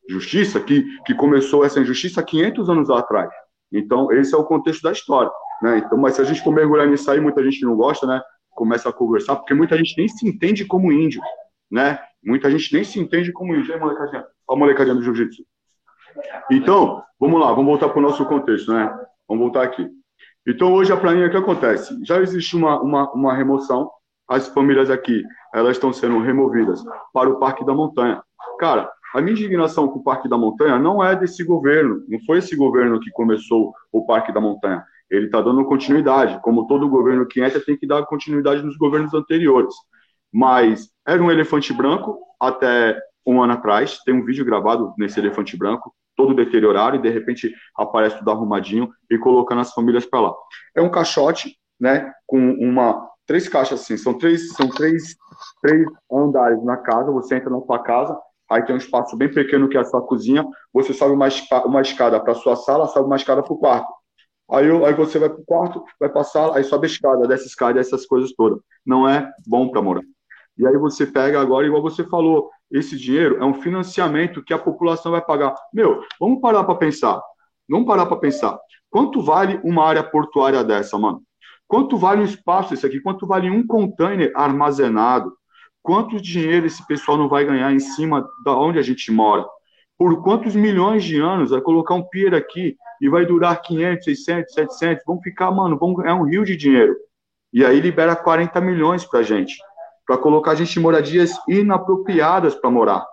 [0.07, 3.31] Justiça que, que começou essa injustiça 500 anos atrás.
[3.71, 5.31] Então, esse é o contexto da história.
[5.61, 5.77] Né?
[5.79, 8.21] Então, mas se a gente for mergulhar nisso aí, muita gente não gosta, né?
[8.51, 11.21] Começa a conversar, porque muita gente nem se entende como índio,
[11.71, 11.99] né?
[12.23, 14.25] Muita gente nem se entende como índio, molecadinha?
[14.47, 15.43] Olha a molecadinha do jiu-jitsu.
[16.51, 18.93] Então, vamos lá, vamos voltar para o nosso contexto, né?
[19.27, 19.89] Vamos voltar aqui.
[20.45, 21.97] Então, hoje a planilha, o que acontece?
[22.05, 23.89] Já existe uma, uma, uma remoção,
[24.27, 28.21] as famílias aqui, elas estão sendo removidas para o Parque da Montanha.
[28.59, 32.39] Cara, a minha indignação com o Parque da Montanha não é desse governo, não foi
[32.39, 37.25] esse governo que começou o Parque da Montanha ele está dando continuidade, como todo governo
[37.25, 39.73] que entra tem que dar continuidade nos governos anteriores.
[40.31, 45.55] Mas era um elefante branco até um ano atrás, tem um vídeo gravado nesse elefante
[45.55, 50.33] branco, todo deteriorado, e de repente aparece tudo arrumadinho e colocando as famílias para lá.
[50.75, 55.15] É um caixote, né, com uma três caixas assim, são três, são três,
[55.61, 58.17] três andares na casa, você entra na sua casa,
[58.49, 61.27] aí tem um espaço bem pequeno que é a sua cozinha, você sobe uma,
[61.65, 63.91] uma escada para sua sala, sobe uma escada para o quarto.
[64.53, 67.47] Aí, aí você vai para o quarto, vai passar, aí sobe a escada, desce a
[67.47, 68.59] escada, essas coisas todas.
[68.85, 70.03] Não é bom para morar.
[70.55, 74.59] E aí você pega agora, igual você falou, esse dinheiro é um financiamento que a
[74.59, 75.55] população vai pagar.
[75.73, 77.19] Meu, vamos parar para pensar.
[77.67, 78.59] Vamos parar para pensar.
[78.91, 81.23] Quanto vale uma área portuária dessa, mano?
[81.67, 82.99] Quanto vale um espaço esse aqui?
[82.99, 85.33] Quanto vale um container armazenado?
[85.81, 89.43] Quanto dinheiro esse pessoal não vai ganhar em cima da onde a gente mora?
[90.03, 94.53] Por quantos milhões de anos vai colocar um pier aqui e vai durar 500, 600,
[94.53, 96.93] 700, vão ficar, mano, vão, é um rio de dinheiro.
[97.53, 99.55] E aí libera 40 milhões pra gente,
[100.05, 103.07] para colocar a gente em moradias inapropriadas para morar,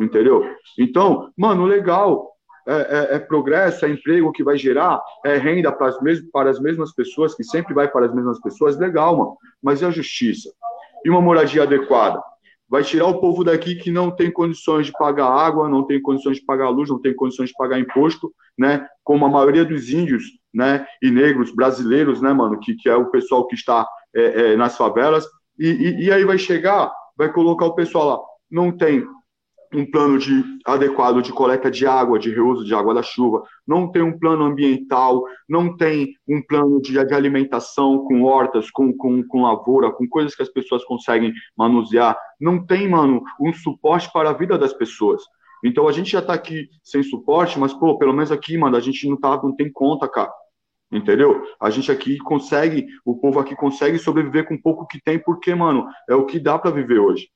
[0.00, 0.42] entendeu?
[0.78, 2.30] Então, mano, legal,
[2.66, 6.48] é, é, é, progresso, é emprego que vai gerar, é renda para as, mesmas, para
[6.48, 9.90] as mesmas pessoas, que sempre vai para as mesmas pessoas, legal, mano, mas e a
[9.90, 10.50] justiça?
[11.04, 12.22] E uma moradia adequada?
[12.70, 16.36] Vai tirar o povo daqui que não tem condições de pagar água, não tem condições
[16.36, 18.86] de pagar luz, não tem condições de pagar imposto, né?
[19.02, 20.22] Como a maioria dos índios,
[20.54, 20.86] né?
[21.02, 22.60] E negros brasileiros, né, mano?
[22.60, 25.26] Que, que é o pessoal que está é, é, nas favelas.
[25.58, 28.20] E, e, e, aí vai chegar, vai colocar o pessoal lá.
[28.48, 29.04] Não tem
[29.72, 33.90] um plano de, adequado de coleta de água, de reuso de água da chuva, não
[33.90, 39.22] tem um plano ambiental, não tem um plano de, de alimentação com hortas, com, com,
[39.26, 44.30] com lavoura, com coisas que as pessoas conseguem manusear, não tem, mano, um suporte para
[44.30, 45.22] a vida das pessoas.
[45.64, 48.80] Então a gente já está aqui sem suporte, mas, pô, pelo menos aqui, mano, a
[48.80, 50.32] gente não, tá, não tem conta, cara.
[50.92, 51.44] Entendeu?
[51.60, 55.86] A gente aqui consegue, o povo aqui consegue sobreviver com pouco que tem, porque, mano,
[56.08, 57.28] é o que dá para viver hoje.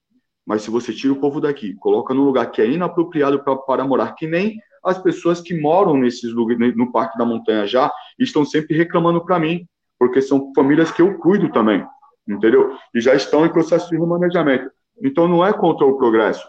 [0.47, 3.85] Mas se você tira o povo daqui, coloca num lugar que é inapropriado pra, para
[3.85, 8.45] morar, que nem as pessoas que moram nesses lugares, no Parque da Montanha já, estão
[8.45, 9.67] sempre reclamando para mim,
[9.99, 11.85] porque são famílias que eu cuido também,
[12.29, 12.77] entendeu?
[12.95, 14.71] E já estão em processo de remanejamento.
[15.03, 16.47] Então não é contra o progresso,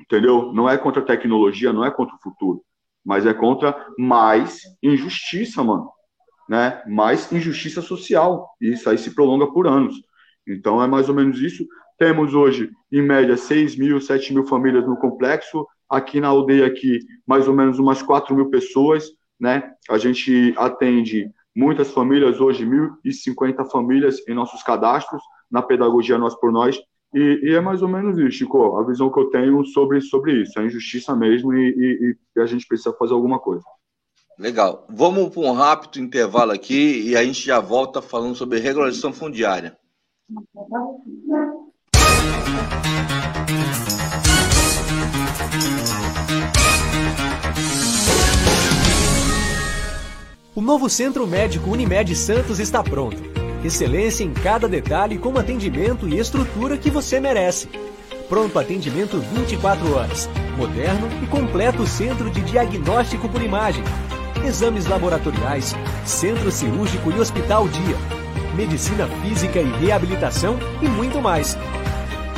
[0.00, 0.52] entendeu?
[0.52, 2.62] Não é contra a tecnologia, não é contra o futuro,
[3.04, 5.90] mas é contra mais injustiça, mano,
[6.48, 6.82] né?
[6.86, 8.48] Mais injustiça social.
[8.60, 9.96] E isso aí se prolonga por anos.
[10.46, 11.66] Então é mais ou menos isso.
[11.98, 15.66] Temos hoje, em média, 6 mil, 7 mil famílias no complexo.
[15.88, 19.08] Aqui na aldeia, aqui, mais ou menos umas 4 mil pessoas.
[19.38, 19.70] Né?
[19.88, 26.52] A gente atende muitas famílias, hoje 1.050 famílias em nossos cadastros, na pedagogia Nós por
[26.52, 26.78] Nós.
[27.14, 30.42] E, e, é mais ou menos isso, Chico, a visão que eu tenho sobre, sobre
[30.42, 33.64] isso, a injustiça mesmo e, e, e a gente precisa fazer alguma coisa.
[34.38, 34.86] Legal.
[34.90, 39.78] Vamos para um rápido intervalo aqui e a gente já volta falando sobre regularização fundiária.
[50.54, 53.22] O novo Centro Médico Unimed Santos está pronto.
[53.62, 57.68] Excelência em cada detalhe com atendimento e estrutura que você merece.
[58.28, 60.30] Pronto atendimento 24 horas.
[60.56, 63.84] Moderno e completo centro de diagnóstico por imagem.
[64.46, 65.74] Exames laboratoriais,
[66.06, 67.96] centro cirúrgico e hospital dia.
[68.54, 71.56] Medicina física e reabilitação e muito mais.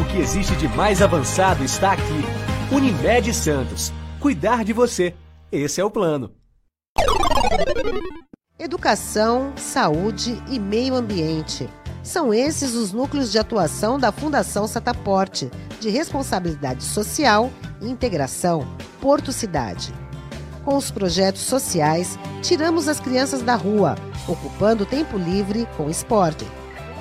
[0.00, 2.22] O que existe de mais avançado está aqui.
[2.72, 3.92] Unimed Santos.
[4.20, 5.12] Cuidar de você.
[5.50, 6.30] Esse é o plano.
[8.56, 11.68] Educação, saúde e meio ambiente.
[12.00, 18.68] São esses os núcleos de atuação da Fundação Sataporte, de responsabilidade social e integração
[19.00, 19.92] Porto Cidade.
[20.64, 23.96] Com os projetos sociais, tiramos as crianças da rua,
[24.28, 26.46] ocupando tempo livre com esporte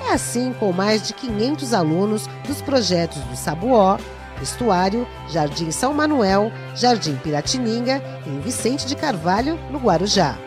[0.02, 3.98] é assim com mais de 500 alunos dos projetos do Sabuó,
[4.42, 10.38] Estuário, Jardim São Manuel, Jardim Piratininga e em Vicente de Carvalho, no Guarujá.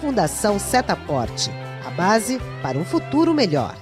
[0.00, 1.50] Fundação Setaporte,
[1.86, 3.76] a base para um futuro melhor.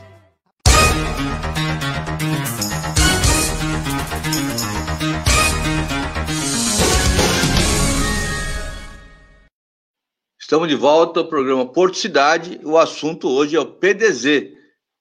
[10.40, 12.58] Estamos de volta ao programa Porto Cidade.
[12.64, 14.57] O assunto hoje é o PDZ,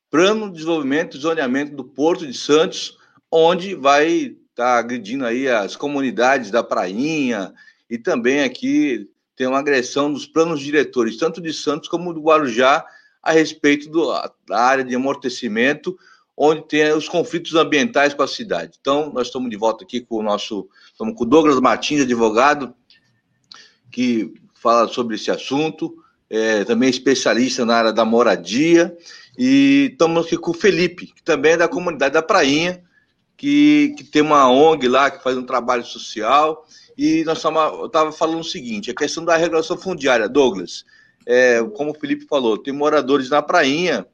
[0.09, 2.97] Plano de Desenvolvimento e Zoneamento do Porto de Santos,
[3.31, 7.53] onde vai estar tá agredindo aí as comunidades da Prainha
[7.89, 12.85] e também aqui tem uma agressão dos planos diretores, tanto de Santos como do Guarujá,
[13.21, 14.11] a respeito do,
[14.47, 15.97] da área de amortecimento,
[16.35, 18.77] onde tem os conflitos ambientais com a cidade.
[18.79, 22.73] Então, nós estamos de volta aqui com o nosso, estamos com o Douglas Martins, advogado,
[23.91, 25.95] que fala sobre esse assunto,
[26.29, 28.95] é, também especialista na área da moradia,
[29.37, 32.81] e estamos aqui com o Felipe, que também é da comunidade da Prainha,
[33.37, 36.65] que, que tem uma ONG lá que faz um trabalho social.
[36.97, 40.83] E nós estava falando o seguinte: a questão da regulação fundiária, Douglas.
[41.29, 44.07] É, como o Felipe falou, tem moradores na Prainha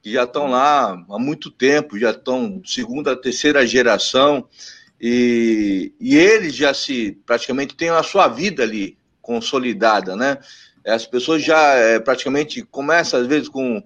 [0.00, 4.46] que já estão lá há muito tempo, já estão segunda, terceira geração,
[5.00, 10.38] e, e eles já se praticamente têm a sua vida ali consolidada, né?
[10.86, 13.82] As pessoas já é, praticamente começam, às vezes, com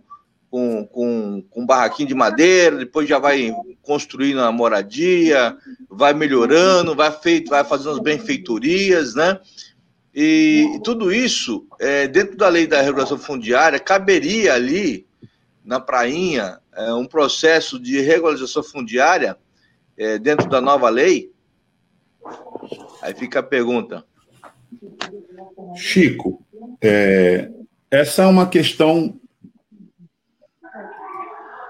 [0.54, 5.56] com, com, com um barraquinho de madeira, depois já vai construindo a moradia,
[5.90, 9.40] vai melhorando, vai, feito, vai fazendo as benfeitorias, né?
[10.14, 15.08] E, e tudo isso, é, dentro da lei da regulação fundiária, caberia ali,
[15.64, 19.36] na prainha, é, um processo de regularização fundiária
[19.98, 21.32] é, dentro da nova lei?
[23.02, 24.04] Aí fica a pergunta.
[25.74, 26.44] Chico,
[26.80, 27.50] é,
[27.90, 29.20] essa é uma questão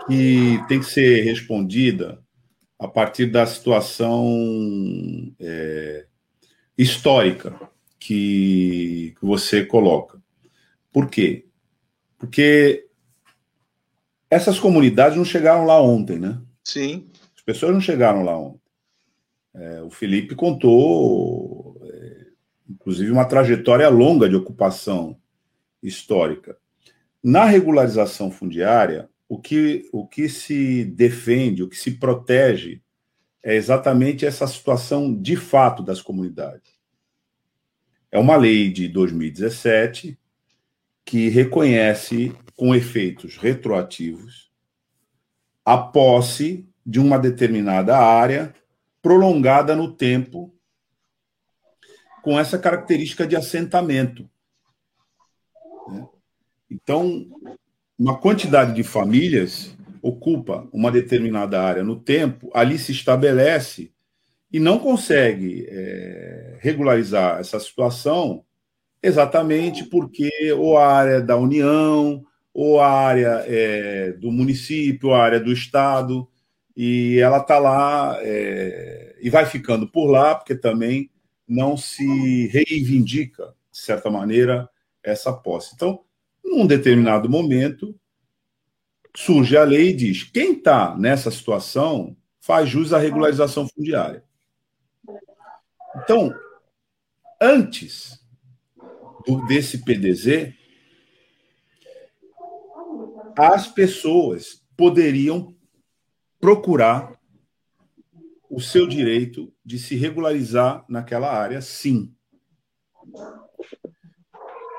[0.06, 2.22] que tem que ser respondida
[2.78, 4.26] a partir da situação
[5.40, 6.06] é,
[6.76, 7.58] histórica
[7.98, 10.22] que, que você coloca.
[10.92, 11.46] Por quê?
[12.18, 12.86] Porque
[14.30, 16.40] essas comunidades não chegaram lá ontem, né?
[16.62, 17.08] Sim.
[17.36, 18.60] As pessoas não chegaram lá ontem.
[19.54, 21.53] É, o Felipe contou,
[22.68, 25.16] inclusive, uma trajetória longa de ocupação
[25.82, 26.56] histórica.
[27.22, 32.82] Na regularização fundiária, o que, o que se defende, o que se protege
[33.42, 36.72] é exatamente essa situação de fato das comunidades.
[38.10, 40.18] É uma lei de 2017
[41.04, 44.50] que reconhece, com efeitos retroativos,
[45.64, 48.54] a posse de uma determinada área
[49.02, 50.53] prolongada no tempo,
[52.24, 54.26] com essa característica de assentamento.
[55.86, 56.08] Né?
[56.70, 57.26] Então,
[57.98, 63.92] uma quantidade de famílias ocupa uma determinada área no tempo, ali se estabelece
[64.50, 68.42] e não consegue é, regularizar essa situação
[69.02, 75.40] exatamente porque ou a área da União, ou a área é, do município, a área
[75.40, 76.26] do Estado,
[76.74, 81.10] e ela está lá é, e vai ficando por lá, porque também
[81.46, 84.68] não se reivindica, de certa maneira,
[85.02, 85.74] essa posse.
[85.74, 86.04] Então,
[86.44, 87.98] num determinado momento,
[89.16, 94.24] surge a lei e diz: quem está nessa situação faz jus à regularização fundiária.
[95.96, 96.34] Então,
[97.40, 98.18] antes
[99.26, 100.52] do, desse PDZ,
[103.36, 105.54] as pessoas poderiam
[106.40, 107.13] procurar
[108.54, 112.14] o seu direito de se regularizar naquela área, sim.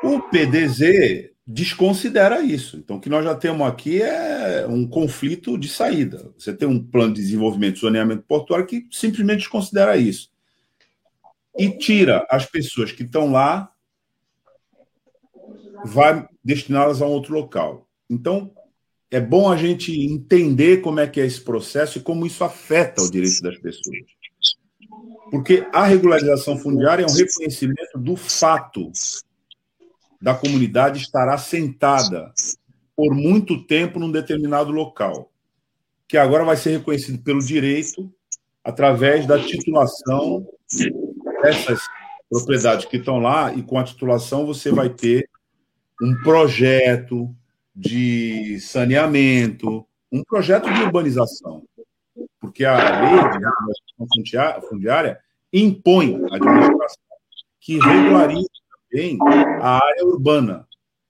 [0.01, 2.77] O PDZ desconsidera isso.
[2.77, 6.31] Então, o que nós já temos aqui é um conflito de saída.
[6.37, 10.31] Você tem um plano de desenvolvimento e zoneamento portuário que simplesmente desconsidera isso.
[11.57, 13.69] E tira as pessoas que estão lá,
[15.83, 17.89] vai destiná-las a um outro local.
[18.09, 18.54] Então,
[19.15, 23.01] é bom a gente entender como é que é esse processo e como isso afeta
[23.01, 23.97] o direito das pessoas.
[25.31, 28.91] Porque a regularização fundiária é um reconhecimento do fato
[30.21, 32.33] da comunidade estará sentada
[32.93, 35.31] por muito tempo num determinado local,
[36.09, 38.13] que agora vai ser reconhecido pelo direito
[38.65, 40.45] através da titulação
[41.41, 41.79] dessas
[42.29, 45.29] propriedades que estão lá, e com a titulação você vai ter
[46.01, 47.33] um projeto
[47.75, 51.63] de saneamento, um projeto de urbanização.
[52.39, 55.19] Porque a lei de regularização fundiária
[55.51, 57.05] impõe a administração
[57.59, 58.47] que regularize
[58.91, 59.17] também
[59.59, 60.67] a área urbana,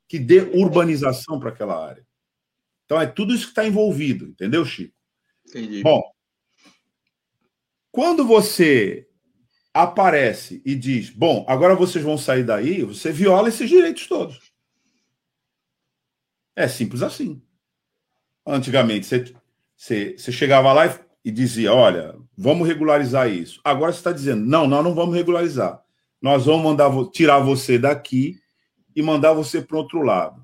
[0.07, 2.05] que dê urbanização para aquela área.
[2.86, 4.95] Então é tudo isso que está envolvido, entendeu, Chico?
[5.47, 5.84] Entendi.
[5.84, 6.01] Bom,
[7.91, 9.07] quando você
[9.74, 14.55] aparece e diz, bom, agora vocês vão sair daí, você viola esses direitos todos.
[16.56, 17.41] É simples assim.
[18.45, 19.34] Antigamente, você,
[19.76, 23.60] você, você chegava lá e, e dizia, olha, vamos regularizar isso.
[23.64, 25.84] Agora você está dizendo, não, nós não vamos regularizar
[26.26, 28.39] nós vamos mandar tirar você daqui
[28.95, 30.43] e mandar você para outro lado.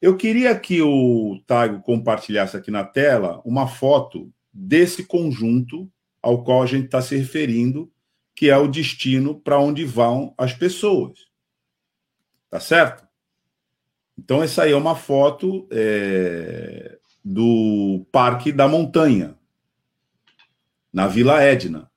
[0.00, 5.92] Eu queria que o Taigo compartilhasse aqui na tela uma foto desse conjunto
[6.22, 7.92] ao qual a gente está se referindo,
[8.34, 11.18] que é o destino para onde vão as pessoas.
[12.48, 13.01] Tá certo?
[14.18, 19.36] Então, essa aí é uma foto é, do Parque da Montanha,
[20.92, 21.90] na Vila Edna,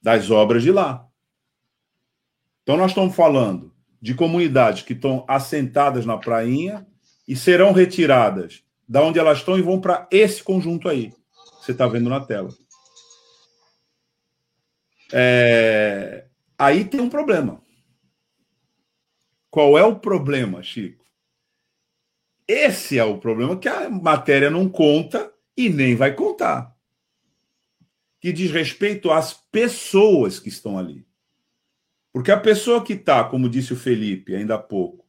[0.00, 1.06] das obras de lá.
[2.62, 6.86] Então, nós estamos falando de comunidades que estão assentadas na prainha
[7.26, 11.10] e serão retiradas da onde elas estão e vão para esse conjunto aí.
[11.10, 12.48] Que você está vendo na tela.
[15.12, 16.26] É...
[16.58, 17.62] Aí tem um problema.
[19.50, 20.99] Qual é o problema, Chico?
[22.50, 26.76] Esse é o problema que a matéria não conta e nem vai contar.
[28.20, 31.06] Que diz respeito às pessoas que estão ali.
[32.12, 35.06] Porque a pessoa que está, como disse o Felipe ainda há pouco,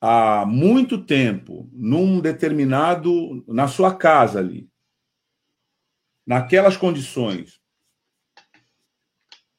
[0.00, 3.44] há muito tempo, num determinado.
[3.48, 4.70] na sua casa ali,
[6.24, 7.60] naquelas condições,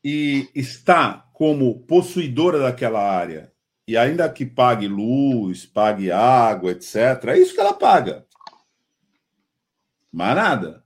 [0.02, 3.52] e está como possuidora daquela área,
[3.90, 8.24] e ainda que pague luz, pague água, etc., é isso que ela paga.
[10.12, 10.84] Mas nada.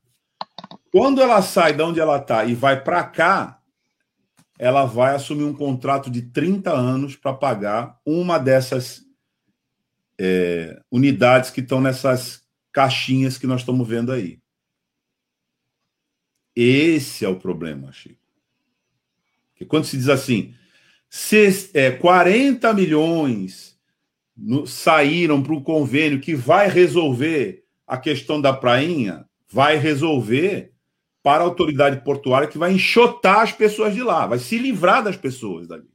[0.90, 3.62] Quando ela sai de onde ela está e vai para cá,
[4.58, 9.04] ela vai assumir um contrato de 30 anos para pagar uma dessas
[10.18, 12.42] é, unidades que estão nessas
[12.72, 14.40] caixinhas que nós estamos vendo aí.
[16.56, 18.24] Esse é o problema, Chico.
[19.50, 20.56] Porque quando se diz assim,
[21.16, 23.78] se, é, 40 milhões
[24.36, 30.74] no, saíram para o convênio que vai resolver a questão da prainha, vai resolver
[31.22, 35.16] para a autoridade portuária que vai enxotar as pessoas de lá, vai se livrar das
[35.16, 35.88] pessoas dali.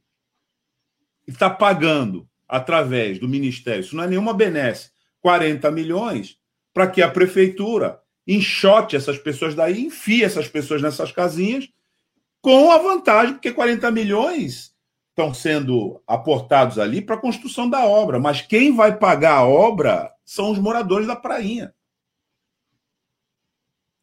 [1.27, 4.89] E está pagando através do Ministério, isso não é nenhuma benesse,
[5.19, 6.37] 40 milhões
[6.73, 11.67] para que a prefeitura enxote essas pessoas daí, enfie essas pessoas nessas casinhas,
[12.41, 14.78] com a vantagem, porque 40 milhões
[15.19, 20.13] estão sendo aportados ali para a construção da obra, mas quem vai pagar a obra
[20.23, 21.75] são os moradores da prainha.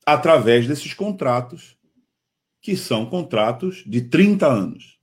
[0.04, 1.76] Através desses contratos,
[2.60, 5.00] que são contratos de 30 anos.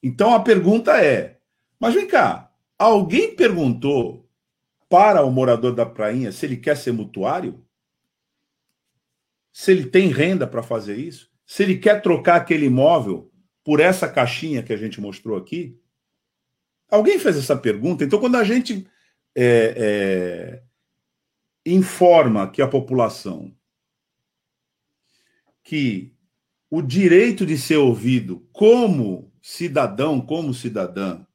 [0.00, 1.40] Então a pergunta é:
[1.80, 4.28] mas vem cá, alguém perguntou
[4.88, 7.66] para o morador da prainha se ele quer ser mutuário?
[9.52, 11.30] Se ele tem renda para fazer isso?
[11.44, 13.32] Se ele quer trocar aquele imóvel
[13.66, 15.76] por essa caixinha que a gente mostrou aqui?
[16.88, 18.04] Alguém fez essa pergunta?
[18.04, 18.86] Então, quando a gente
[19.34, 20.62] é, é,
[21.66, 23.52] informa que a população
[25.64, 26.14] que
[26.70, 31.26] o direito de ser ouvido como cidadão, como cidadã,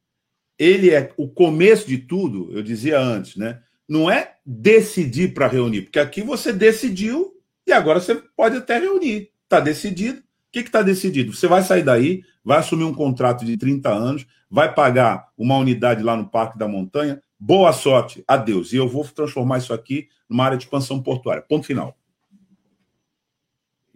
[0.58, 3.62] ele é o começo de tudo, eu dizia antes, né?
[3.86, 7.34] Não é decidir para reunir, porque aqui você decidiu
[7.66, 9.30] e agora você pode até reunir.
[9.44, 10.22] Está decidido.
[10.52, 11.34] O que está decidido?
[11.34, 16.02] Você vai sair daí, vai assumir um contrato de 30 anos, vai pagar uma unidade
[16.02, 17.22] lá no Parque da Montanha.
[17.40, 18.70] Boa sorte, adeus.
[18.74, 21.40] E eu vou transformar isso aqui numa área de expansão portuária.
[21.40, 21.96] Ponto final.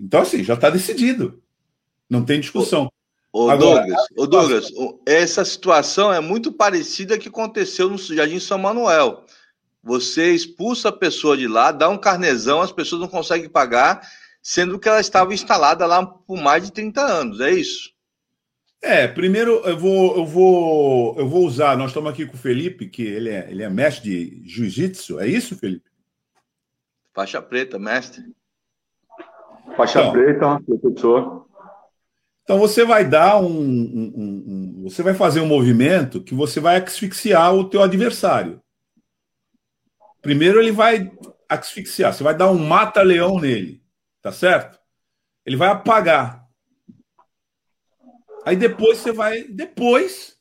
[0.00, 1.42] Então, assim, já está decidido.
[2.09, 2.90] Não tem discussão.
[3.30, 4.72] Ô, Agora, Douglas, ô Douglas,
[5.04, 9.26] essa situação é muito parecida que aconteceu no Jardim São Manuel.
[9.84, 14.00] Você expulsa a pessoa de lá, dá um carnezão, as pessoas não conseguem pagar,
[14.47, 17.90] sendo que ela estava instalada lá por mais de 30 anos, é isso?
[18.80, 21.76] É, primeiro eu vou, eu vou, eu vou usar.
[21.76, 25.26] Nós estamos aqui com o Felipe, que ele é, ele é mestre de jiu-jitsu, é
[25.26, 25.90] isso, Felipe?
[27.12, 28.22] Faixa preta, mestre.
[29.76, 31.49] Faixa então, preta, professor.
[32.44, 36.76] Então você vai dar um, um, um, Você vai fazer um movimento que você vai
[36.76, 38.62] asfixiar o teu adversário.
[40.22, 41.11] Primeiro ele vai
[41.49, 43.82] asfixiar, você vai dar um mata-leão nele,
[44.26, 44.76] tá certo?
[45.44, 46.44] Ele vai apagar.
[48.44, 49.44] Aí depois você vai.
[49.44, 50.34] Depois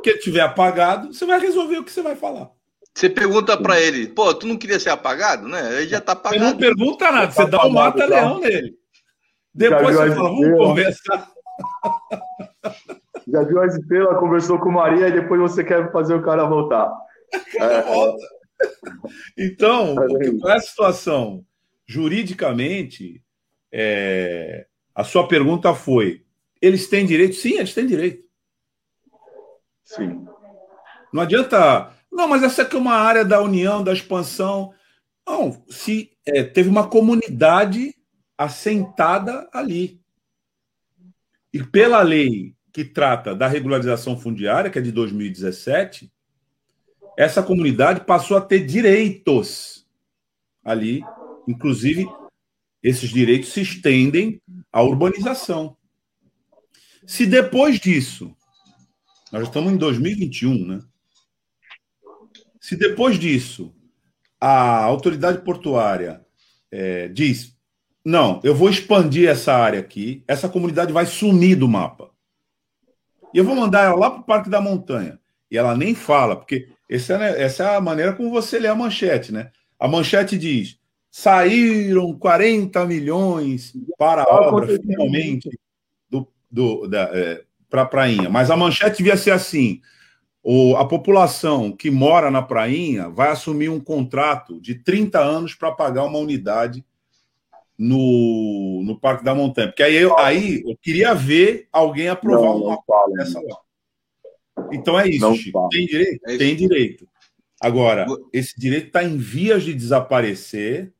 [0.00, 2.52] que ele tiver apagado, você vai resolver o que você vai falar.
[2.94, 5.78] Você pergunta para ele, pô, tu não queria ser apagado, né?
[5.78, 6.44] Ele já tá apagado.
[6.44, 8.76] Você não pergunta nada, você dá o um mata-leão nele.
[9.52, 11.30] Depois você fala, vamos conversar.
[13.26, 16.92] Já viu a estrela, conversou com Maria e depois você quer fazer o cara voltar.
[17.60, 17.84] É,
[19.36, 19.96] então,
[20.40, 21.44] qual é a situação?
[21.86, 23.22] Juridicamente,
[23.72, 26.24] é, a sua pergunta foi:
[26.60, 27.34] eles têm direito?
[27.34, 28.24] Sim, eles têm direito.
[29.84, 30.26] Sim.
[31.12, 31.92] Não adianta.
[32.10, 34.72] Não, mas essa aqui é uma área da união, da expansão.
[35.26, 37.94] Não, se é, teve uma comunidade
[38.38, 40.00] assentada ali.
[41.52, 46.12] E pela lei que trata da regularização fundiária, que é de 2017,
[47.16, 49.86] essa comunidade passou a ter direitos
[50.64, 51.00] ali,
[51.46, 52.06] inclusive
[52.82, 54.40] esses direitos se estendem
[54.72, 55.76] à urbanização.
[57.06, 58.34] Se depois disso,
[59.32, 60.80] nós estamos em 2021, né?
[62.60, 63.74] Se depois disso
[64.40, 66.24] a autoridade portuária
[66.70, 67.54] é, diz
[68.04, 72.10] não, eu vou expandir essa área aqui, essa comunidade vai sumir do mapa.
[73.32, 75.18] E eu vou mandar ela lá para o Parque da Montanha.
[75.50, 78.74] E ela nem fala, porque essa é, essa é a maneira como você lê a
[78.74, 79.50] manchete, né?
[79.78, 80.78] A manchete diz:
[81.16, 85.48] saíram 40 milhões para a obra, finalmente,
[86.10, 88.28] do, do, é, para a prainha.
[88.28, 89.80] Mas a manchete devia ser assim:
[90.42, 95.70] o, a população que mora na prainha vai assumir um contrato de 30 anos para
[95.70, 96.84] pagar uma unidade
[97.78, 99.68] no, no Parque da Montanha.
[99.68, 104.66] Porque aí eu, aí eu queria ver alguém aprovar não, uma fala, dessa lá.
[104.72, 105.68] Então é isso, Chico.
[105.68, 106.20] Tem direito?
[106.26, 107.08] É Tem direito.
[107.60, 110.92] Agora, esse direito está em vias de desaparecer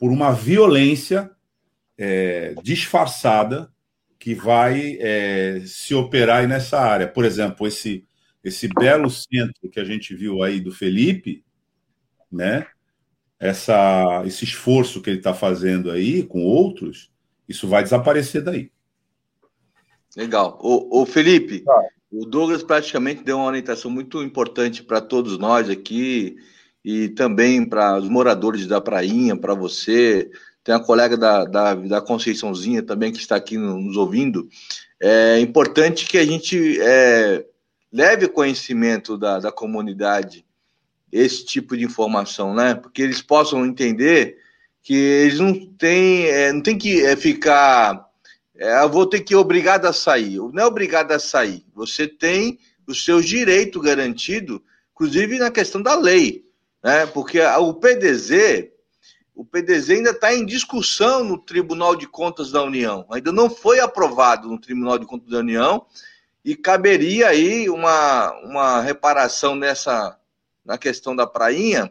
[0.00, 1.30] por uma violência
[1.98, 3.70] é, disfarçada
[4.18, 7.06] que vai é, se operar nessa área.
[7.06, 8.06] Por exemplo, esse,
[8.42, 11.44] esse belo centro que a gente viu aí do Felipe,
[12.32, 12.66] né?
[13.38, 17.10] essa, esse esforço que ele está fazendo aí com outros,
[17.46, 18.70] isso vai desaparecer daí.
[20.16, 20.58] Legal.
[20.62, 21.88] O, o Felipe, ah.
[22.10, 26.36] o Douglas praticamente deu uma orientação muito importante para todos nós aqui
[26.84, 30.30] e também para os moradores da Prainha, para você.
[30.62, 34.48] Tem a colega da, da, da, Conceiçãozinha também que está aqui nos ouvindo.
[35.00, 37.44] É importante que a gente é,
[37.90, 40.44] leve conhecimento da, da comunidade
[41.10, 42.74] esse tipo de informação, né?
[42.74, 44.36] Porque eles possam entender
[44.82, 48.06] que eles não têm, é, não tem que é, ficar,
[48.56, 50.38] é, eu vou ter que obrigado a sair.
[50.38, 51.64] Não é obrigado a sair.
[51.74, 54.60] Você tem os seus direitos garantidos,
[54.92, 56.44] inclusive na questão da lei,
[56.82, 57.06] né?
[57.06, 58.70] Porque o PDZ,
[59.34, 63.06] o PDZ ainda está em discussão no Tribunal de Contas da União.
[63.10, 65.86] Ainda não foi aprovado no Tribunal de Contas da União
[66.44, 70.16] e caberia aí uma, uma reparação nessa
[70.64, 71.90] na questão da prainha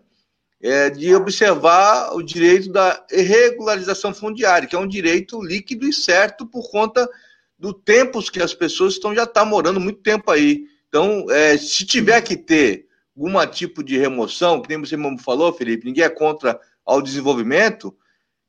[0.62, 6.46] é, de observar o direito da regularização fundiária, que é um direito líquido e certo
[6.46, 7.10] por conta
[7.58, 10.66] do tempos que as pessoas estão já estão tá morando muito tempo aí.
[10.88, 12.88] Então, é, se tiver que ter
[13.20, 17.94] algum tipo de remoção, que nem você mesmo falou, Felipe, ninguém é contra ao desenvolvimento,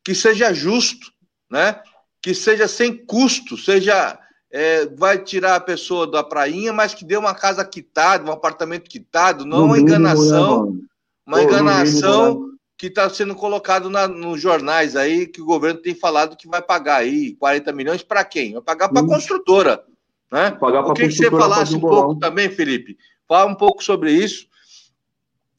[0.05, 1.13] que seja justo,
[1.51, 1.83] né?
[2.23, 4.19] Que seja sem custo, seja
[4.53, 8.89] é, vai tirar a pessoa da prainha, mas que dê uma casa quitada, um apartamento
[8.89, 10.79] quitado, não uma enganação,
[11.27, 12.47] uma enganação
[12.79, 16.63] que está sendo colocado na, nos jornais aí, que o governo tem falado que vai
[16.63, 18.55] pagar aí 40 milhões para quem?
[18.55, 19.85] Vai pagar para a construtora.
[20.33, 20.51] Né?
[20.53, 22.97] Pagar Eu queria que você falasse um pouco também, Felipe.
[23.29, 24.50] Fala um pouco sobre isso.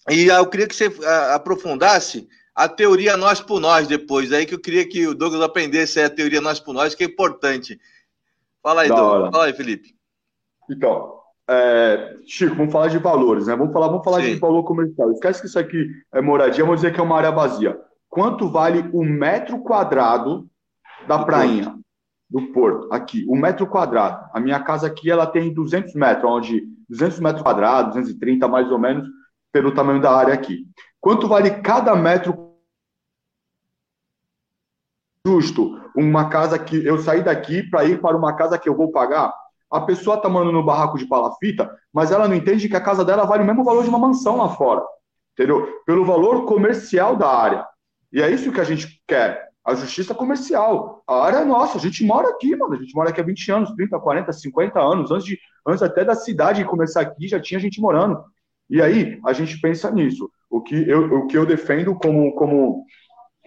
[0.09, 0.91] E eu queria que você
[1.33, 6.01] aprofundasse a teoria nós por nós depois, aí que eu queria que o Douglas aprendesse
[6.01, 7.79] a teoria nós por nós, que é importante.
[8.61, 9.21] Fala aí, da Douglas.
[9.21, 9.31] Hora.
[9.31, 9.95] Fala aí, Felipe.
[10.69, 13.55] Então, é, Chico, vamos falar de valores, né?
[13.55, 15.11] Vamos falar, vamos falar de valor comercial.
[15.11, 17.79] Esquece que isso aqui é moradia, vamos dizer que é uma área vazia.
[18.09, 20.49] Quanto vale o metro quadrado
[21.07, 21.63] da do prainha?
[21.65, 21.81] Porto.
[22.29, 24.29] Do porto, aqui, o metro quadrado.
[24.33, 28.79] A minha casa aqui, ela tem 200 metros, onde 200 metros quadrados, 230 mais ou
[28.79, 29.05] menos,
[29.51, 30.65] pelo tamanho da área aqui.
[30.99, 32.51] Quanto vale cada metro
[35.25, 38.91] justo uma casa que eu sair daqui para ir para uma casa que eu vou
[38.91, 39.33] pagar?
[39.69, 43.05] A pessoa está morando no barraco de palafita, mas ela não entende que a casa
[43.05, 44.83] dela vale o mesmo valor de uma mansão lá fora.
[45.33, 45.81] Entendeu?
[45.85, 47.65] Pelo valor comercial da área.
[48.11, 49.49] E é isso que a gente quer.
[49.63, 51.01] A justiça comercial.
[51.07, 51.77] A área é nossa.
[51.77, 52.73] A gente mora aqui, mano.
[52.73, 55.11] A gente mora aqui há 20 anos, 30, 40, 50 anos.
[55.11, 58.21] Antes, de, antes até da cidade começar aqui, já tinha gente morando.
[58.72, 60.32] E aí, a gente pensa nisso.
[60.49, 62.86] O que eu, o que eu defendo como, como,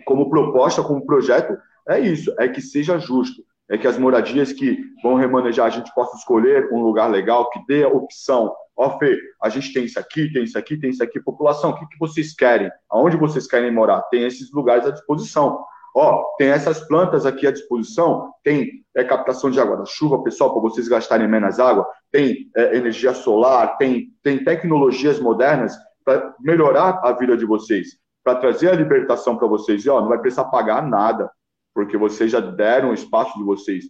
[0.04, 1.56] como proposta, como projeto,
[1.88, 5.92] é isso, é que seja justo, é que as moradias que vão remanejar, a gente
[5.94, 8.54] possa escolher um lugar legal, que dê a opção.
[8.76, 11.18] Ó, Fê, a gente tem isso aqui, tem isso aqui, tem isso aqui.
[11.18, 12.70] População, o que, que vocês querem?
[12.90, 14.02] Aonde vocês querem morar?
[14.10, 15.64] Tem esses lugares à disposição.
[15.96, 20.52] Ó, tem essas plantas aqui à disposição, tem é, captação de água da chuva, pessoal,
[20.52, 25.72] para vocês gastarem menos água, tem é, energia solar, tem, tem tecnologias modernas
[26.04, 29.84] para melhorar a vida de vocês, para trazer a libertação para vocês.
[29.84, 31.30] E ó, não vai precisar pagar nada,
[31.72, 33.84] porque vocês já deram o espaço de vocês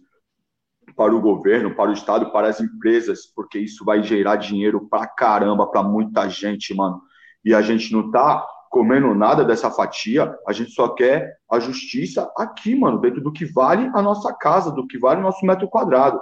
[0.95, 5.07] para o governo, para o Estado, para as empresas, porque isso vai gerar dinheiro para
[5.07, 7.01] caramba para muita gente, mano.
[7.43, 12.31] E a gente não tá comendo nada dessa fatia, a gente só quer a justiça
[12.37, 15.67] aqui, mano, dentro do que vale a nossa casa, do que vale o nosso metro
[15.67, 16.19] quadrado.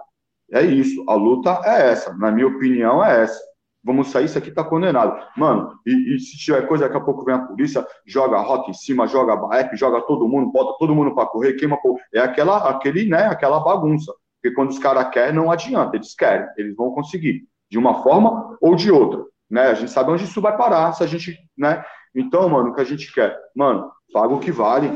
[0.51, 4.49] É isso, a luta é essa, na minha opinião é essa vamos sair, isso aqui
[4.49, 5.19] tá condenado.
[5.35, 8.71] Mano, e, e, se tiver coisa, daqui a pouco vem a polícia, joga a rota
[8.71, 11.77] em cima, joga a baep, joga todo mundo, bota todo mundo para correr, queima,
[12.13, 14.13] é aquela, aquele, né, aquela bagunça.
[14.41, 18.57] Porque quando os caras querem, não adianta, eles querem, eles vão conseguir, de uma forma
[18.61, 19.67] ou de outra, né?
[19.67, 21.83] A gente sabe onde isso vai parar, se a gente, né?
[22.15, 23.37] Então, mano, o que a gente quer?
[23.55, 24.89] Mano, paga o que vale,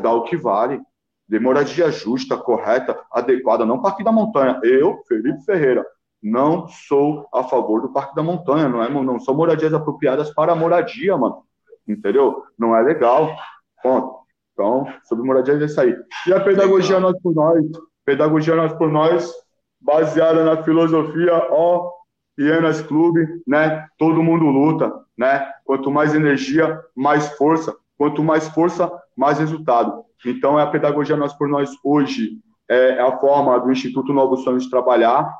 [0.00, 0.80] dá o que vale,
[1.28, 4.60] de moradia justa, correta, adequada, não Parque da Montanha.
[4.62, 5.84] Eu, Felipe Ferreira,
[6.22, 10.54] não sou a favor do Parque da Montanha, não, é, não são moradias apropriadas para
[10.54, 11.44] moradia, mano.
[11.86, 12.44] Entendeu?
[12.58, 13.34] Não é legal.
[13.82, 14.20] Ponto.
[14.52, 15.96] Então, sobre moradia é isso aí.
[16.26, 17.64] E a pedagogia nós por nós,
[18.04, 19.32] pedagogia nós por nós,
[19.80, 21.90] baseada na filosofia, ó,
[22.38, 23.86] Ienas Clube, né?
[23.98, 25.52] Todo mundo luta, né?
[25.64, 27.76] Quanto mais energia, mais força.
[27.96, 30.04] Quanto mais força, mais resultado.
[30.24, 34.42] Então, é a pedagogia nós por nós hoje, é, é a forma do Instituto Novos
[34.42, 35.30] Sonhos trabalhar,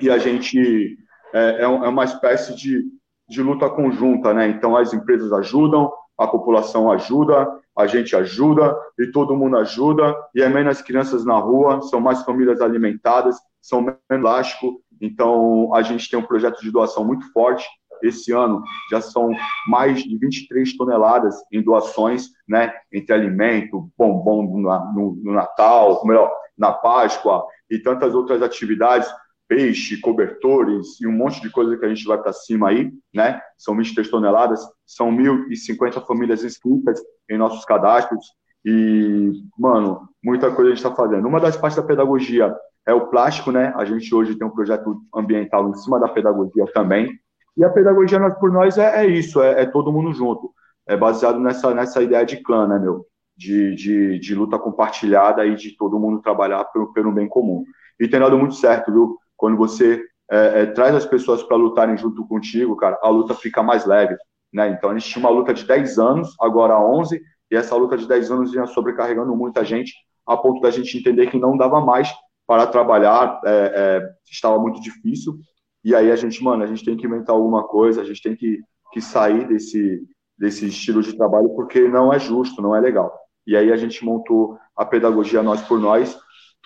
[0.00, 0.98] e a gente
[1.32, 2.84] é, é, é uma espécie de,
[3.28, 4.48] de luta conjunta, né?
[4.48, 10.42] Então as empresas ajudam, a população ajuda, a gente ajuda e todo mundo ajuda e
[10.42, 14.82] é menos crianças na rua, são mais famílias alimentadas, são menos elástico.
[15.02, 17.66] Então a gente tem um projeto de doação muito forte.
[18.02, 19.30] Esse ano já são
[19.66, 22.72] mais de 23 toneladas em doações, né?
[22.92, 29.12] Entre alimento, bombom no, no, no Natal, melhor, na Páscoa e tantas outras atividades
[29.48, 33.40] peixe, cobertores e um monte de coisa que a gente vai para cima aí, né?
[33.58, 38.24] São 23 toneladas, são 1.050 famílias inscritas em nossos cadastros
[38.64, 41.26] e, mano, muita coisa a gente está fazendo.
[41.28, 42.54] Uma das partes da pedagogia
[42.86, 43.72] é o plástico, né?
[43.76, 47.10] A gente hoje tem um projeto ambiental em cima da pedagogia também.
[47.56, 50.52] E a pedagogia por nós é, é isso, é, é, todo mundo junto.
[50.86, 53.06] É baseado nessa, nessa ideia de clã, né, meu?
[53.36, 57.64] De, de, de luta compartilhada e de todo mundo trabalhar pelo, pelo bem comum.
[58.00, 59.16] E tem dado muito certo, viu?
[59.36, 63.62] Quando você é, é, traz as pessoas para lutarem junto contigo, cara, a luta fica
[63.62, 64.16] mais leve.
[64.52, 64.68] Né?
[64.70, 68.08] Então a gente tinha uma luta de 10 anos, agora 11, e essa luta de
[68.08, 69.94] 10 anos vinha sobrecarregando muita gente,
[70.26, 72.12] a ponto da gente entender que não dava mais
[72.52, 75.38] para trabalhar, é, é, estava muito difícil,
[75.82, 78.36] e aí a gente, mano, a gente tem que inventar alguma coisa, a gente tem
[78.36, 78.60] que,
[78.92, 83.10] que sair desse, desse estilo de trabalho, porque não é justo, não é legal.
[83.46, 86.14] E aí a gente montou a pedagogia Nós por Nós,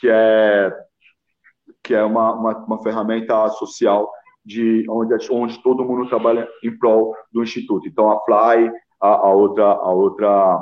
[0.00, 0.76] que é,
[1.84, 4.10] que é uma, uma, uma ferramenta social
[4.44, 7.86] de onde, onde todo mundo trabalha em prol do Instituto.
[7.86, 10.58] Então, a Fly, a, a outra, a outra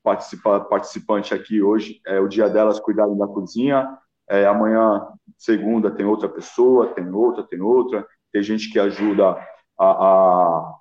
[0.00, 3.98] participa, participante aqui hoje, é o dia delas cuidarem da cozinha,
[4.30, 5.06] é, amanhã,
[5.36, 9.36] segunda, tem outra pessoa, tem outra, tem outra, tem gente que ajuda
[9.78, 10.80] a, a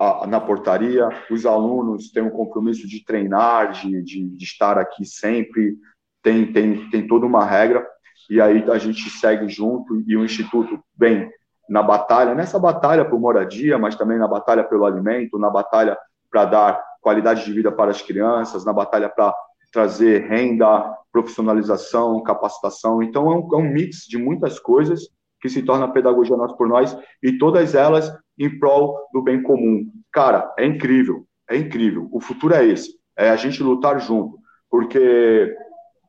[0.00, 5.04] a, na portaria, os alunos têm um compromisso de treinar, de, de, de, estar aqui
[5.04, 5.76] sempre,
[6.22, 7.86] tem, tem, tem toda uma regra,
[8.30, 11.30] e aí a gente segue junto, e o Instituto vem
[11.68, 15.98] na batalha, nessa batalha por moradia, mas também na batalha pelo alimento, na batalha
[16.30, 19.34] para dar qualidade de vida para as crianças, na batalha para
[19.72, 23.02] trazer renda, profissionalização, capacitação.
[23.02, 25.08] Então, é um, é um mix de muitas coisas
[25.40, 29.42] que se torna a pedagogia nós por nós, e todas elas em prol do bem
[29.42, 29.90] comum.
[30.12, 32.08] Cara, é incrível, é incrível.
[32.12, 34.38] O futuro é esse, é a gente lutar junto,
[34.70, 35.56] porque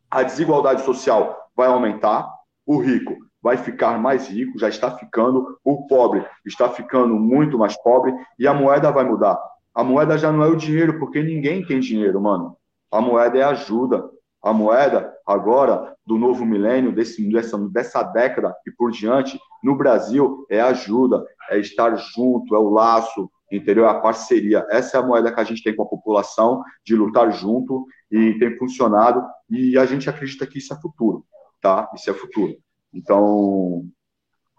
[0.09, 2.29] a desigualdade social vai aumentar,
[2.65, 7.75] o rico vai ficar mais rico, já está ficando, o pobre está ficando muito mais
[7.81, 9.41] pobre e a moeda vai mudar.
[9.73, 12.55] A moeda já não é o dinheiro, porque ninguém tem dinheiro, mano.
[12.91, 14.09] A moeda é ajuda.
[14.43, 20.45] A moeda, agora, do novo milênio, desse, dessa, dessa década e por diante, no Brasil,
[20.49, 23.85] é ajuda, é estar junto, é o laço, entendeu?
[23.85, 24.65] É a parceria.
[24.69, 28.37] Essa é a moeda que a gente tem com a população, de lutar junto, e
[28.39, 31.23] tem funcionado, e a gente acredita que isso é futuro,
[31.61, 31.89] tá?
[31.93, 32.55] Isso é futuro.
[32.91, 33.85] Então,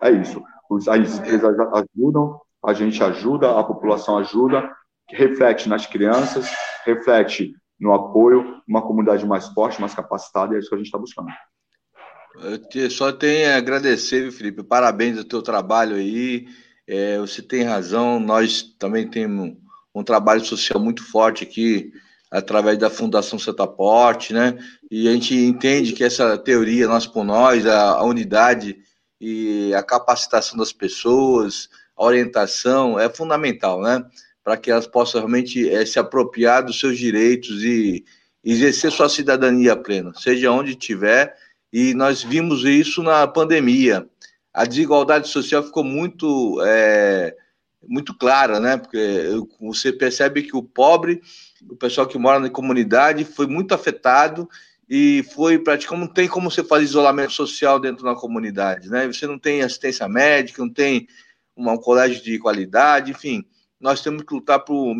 [0.01, 0.43] é isso.
[0.89, 4.71] As empresas ajudam, a gente ajuda, a população ajuda,
[5.11, 6.49] reflete nas crianças,
[6.85, 7.53] reflete
[7.83, 10.99] no apoio, uma comunidade mais forte, mais capacitada, e é isso que a gente está
[10.99, 11.29] buscando.
[12.73, 14.63] Eu só tenho a agradecer, Felipe.
[14.63, 16.47] Parabéns do teu trabalho aí.
[16.87, 19.57] É, você tem razão, nós também temos
[19.93, 21.93] um trabalho social muito forte aqui,
[22.31, 24.57] através da Fundação Setaporte, né?
[24.89, 28.79] E a gente entende que essa teoria, nós por nós, a, a unidade
[29.21, 34.05] e a capacitação das pessoas, a orientação é fundamental, né?
[34.43, 38.05] Para que elas possam realmente é, se apropriar dos seus direitos e
[38.45, 41.35] exercer sua cidadania plena, seja onde estiver.
[41.73, 44.07] E nós vimos isso na pandemia.
[44.53, 47.35] A desigualdade social ficou muito, é,
[47.89, 48.77] muito clara, né?
[48.77, 49.29] Porque
[49.61, 51.23] você percebe que o pobre,
[51.71, 54.49] o pessoal que mora na comunidade, foi muito afetado
[54.89, 59.07] e foi praticamente não tem como você fazer isolamento social dentro da comunidade, né?
[59.07, 61.07] Você não tem assistência médica, não tem
[61.57, 63.47] uma, um colégio de qualidade, enfim
[63.83, 64.95] nós temos que lutar por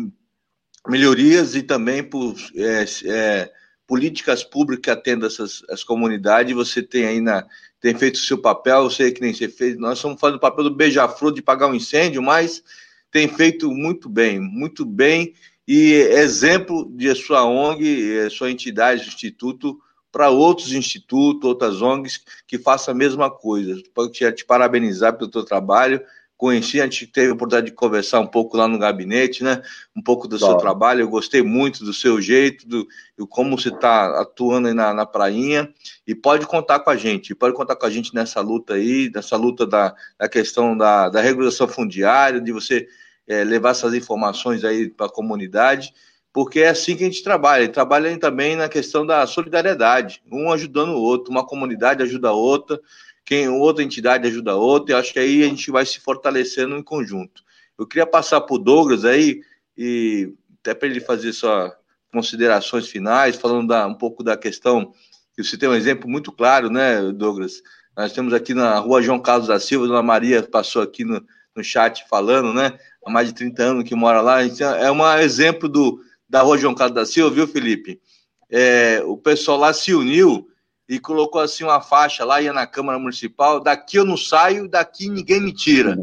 [0.87, 3.51] melhorias e também por é, é,
[3.87, 6.53] políticas públicas que atendam essas as comunidades.
[6.53, 7.45] Você tem aí na
[7.79, 9.77] tem feito o seu papel, eu sei que nem você fez.
[9.77, 12.63] Nós estamos fazendo o papel do beija-flor de pagar um incêndio, mas
[13.11, 15.33] tem feito muito bem, muito bem
[15.67, 19.79] e exemplo de sua ONG, é, sua entidade, instituto
[20.11, 23.81] para outros institutos, outras ONGs que façam a mesma coisa.
[23.93, 26.01] Pode te parabenizar pelo teu trabalho
[26.43, 29.61] conheci, a gente teve a oportunidade de conversar um pouco lá no gabinete, né?
[29.95, 32.85] Um pouco do seu trabalho, eu gostei muito do seu jeito, do,
[33.17, 35.73] do como você está atuando aí na, na prainha,
[36.05, 39.37] e pode contar com a gente, pode contar com a gente nessa luta aí, nessa
[39.37, 42.89] luta da, da questão da, da regulação fundiária, de você
[43.25, 45.93] é, levar essas informações aí para a comunidade,
[46.33, 50.51] porque é assim que a gente trabalha, e trabalha também na questão da solidariedade, um
[50.51, 52.77] ajudando o outro, uma comunidade ajuda a outra,
[53.25, 56.77] quem outra entidade ajuda a outra, e acho que aí a gente vai se fortalecendo
[56.77, 57.43] em conjunto.
[57.77, 59.41] Eu queria passar para o Douglas aí,
[59.77, 61.71] e até para ele fazer suas
[62.11, 64.93] considerações finais, falando da, um pouco da questão,
[65.35, 67.61] que você tem um exemplo muito claro, né, Douglas?
[67.95, 71.23] Nós temos aqui na rua João Carlos da Silva, Dona Maria passou aqui no,
[71.55, 72.77] no chat falando, né?
[73.05, 74.43] Há mais de 30 anos que mora lá.
[74.43, 78.01] Então, é um exemplo do, da rua João Carlos da Silva, viu, Felipe?
[78.49, 80.47] É, o pessoal lá se uniu
[80.87, 85.09] e colocou assim uma faixa lá, ia na Câmara Municipal, daqui eu não saio, daqui
[85.09, 85.97] ninguém me tira.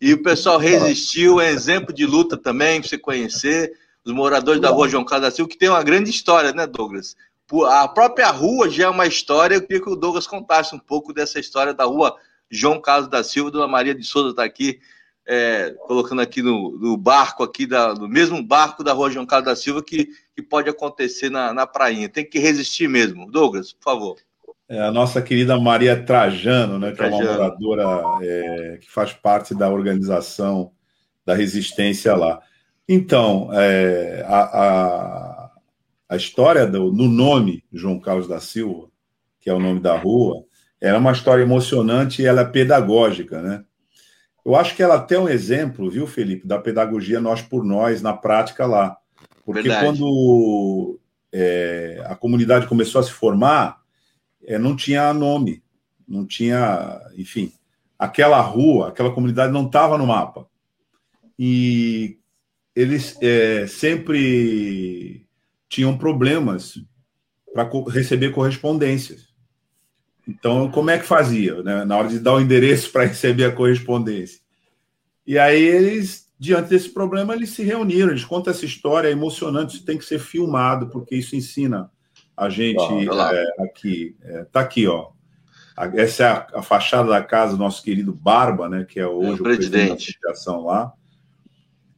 [0.00, 3.72] E o pessoal resistiu, é exemplo de luta também, para você conhecer,
[4.04, 7.14] os moradores da rua João Carlos da Silva, que tem uma grande história, né, Douglas?
[7.68, 11.12] A própria rua já é uma história, eu queria que o Douglas contasse um pouco
[11.12, 12.16] dessa história da rua
[12.50, 14.80] João Carlos da Silva, Dona Maria de Souza está aqui,
[15.26, 19.46] é, colocando aqui no, no, barco aqui, da, no mesmo barco da rua João Carlos
[19.46, 22.08] da Silva, que, que pode acontecer na, na prainha.
[22.08, 23.30] Tem que resistir mesmo.
[23.30, 24.16] Douglas, por favor.
[24.68, 27.22] É a nossa querida Maria Trajano, né, que Trajano.
[27.22, 30.72] é uma moradora é, que faz parte da organização
[31.24, 32.40] da resistência lá.
[32.88, 35.50] Então, é, a, a,
[36.08, 38.88] a história do, no nome João Carlos da Silva,
[39.40, 40.44] que é o nome da rua,
[40.80, 43.64] é uma história emocionante e ela é pedagógica, né?
[44.44, 48.02] Eu acho que ela até é um exemplo, viu, Felipe, da pedagogia nós por nós
[48.02, 48.96] na prática lá.
[49.44, 49.86] Porque Verdade.
[49.86, 51.00] quando
[51.32, 53.80] é, a comunidade começou a se formar,
[54.44, 55.62] é, não tinha nome,
[56.06, 57.52] não tinha, enfim,
[57.98, 60.46] aquela rua, aquela comunidade não estava no mapa.
[61.38, 62.18] E
[62.74, 65.26] eles é, sempre
[65.68, 66.78] tinham problemas
[67.52, 69.31] para receber correspondências.
[70.26, 71.84] Então, como é que fazia, né?
[71.84, 74.40] na hora de dar o endereço para receber a correspondência?
[75.26, 79.76] E aí eles, diante desse problema, eles se reuniram, eles contam essa história é emocionante,
[79.76, 81.90] isso tem que ser filmado, porque isso ensina
[82.36, 84.16] a gente é, aqui.
[84.22, 85.10] É, tá aqui, ó.
[85.94, 88.84] Essa é a, a, fachada da casa do nosso querido Barba, né?
[88.88, 90.92] Que é hoje é o, o presidente da associação lá.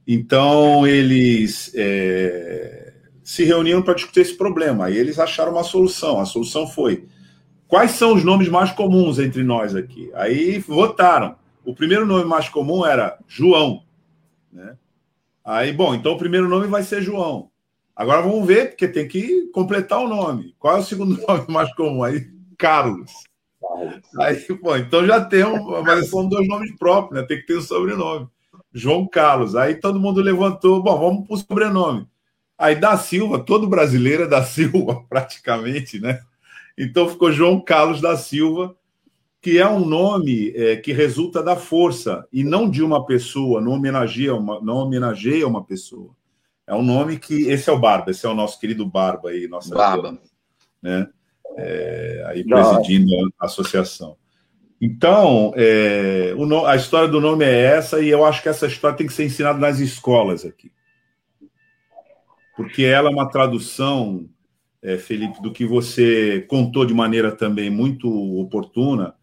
[0.07, 4.91] Então, eles é, se reuniram para discutir esse problema.
[4.91, 6.20] E eles acharam uma solução.
[6.20, 7.09] A solução foi:
[7.69, 10.11] quais são os nomes mais comuns entre nós aqui?
[10.15, 11.37] Aí votaram.
[11.65, 13.83] O primeiro nome mais comum era João.
[14.53, 14.77] Né?
[15.45, 17.51] Aí, bom, então o primeiro nome vai ser João.
[17.97, 20.55] Agora vamos ver, porque tem que completar o nome.
[20.59, 22.03] Qual é o segundo nome mais comum?
[22.03, 22.27] Aí,
[22.59, 23.12] Carlos.
[24.19, 27.27] Aí, pô, então já tem um, mas são dois nomes próprios, né?
[27.27, 28.29] Tem que ter o um sobrenome.
[28.73, 29.55] João Carlos.
[29.55, 32.09] Aí todo mundo levantou, bom, vamos para o sobrenome.
[32.59, 36.21] Aí da Silva, todo brasileiro é da Silva, praticamente, né?
[36.77, 38.77] Então ficou João Carlos da Silva,
[39.41, 43.72] que é um nome é, que resulta da força e não de uma pessoa, não
[43.72, 46.14] homenageia uma, não homenageia uma pessoa.
[46.66, 47.49] É um nome que.
[47.49, 49.75] Esse é o Barba, esse é o nosso querido Barba aí, nossa.
[49.75, 50.18] Barba.
[50.83, 51.07] Né?
[51.57, 54.16] É, aí presidindo a associação.
[54.81, 58.97] Então, é, o, a história do nome é essa, e eu acho que essa história
[58.97, 60.72] tem que ser ensinada nas escolas aqui.
[62.57, 64.29] Porque ela é uma tradução,
[64.85, 68.07] é, Felipe, do que você contou de maneira também muito
[68.39, 69.14] oportuna,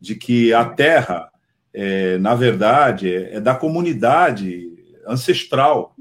[0.00, 1.30] de que a terra,
[1.72, 4.72] é, na verdade, é, é da comunidade
[5.06, 5.94] ancestral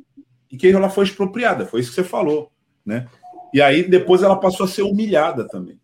[0.49, 2.51] e que ela foi expropriada, foi isso que você falou,
[2.86, 3.07] né?
[3.53, 5.78] E aí depois ela passou a ser humilhada também.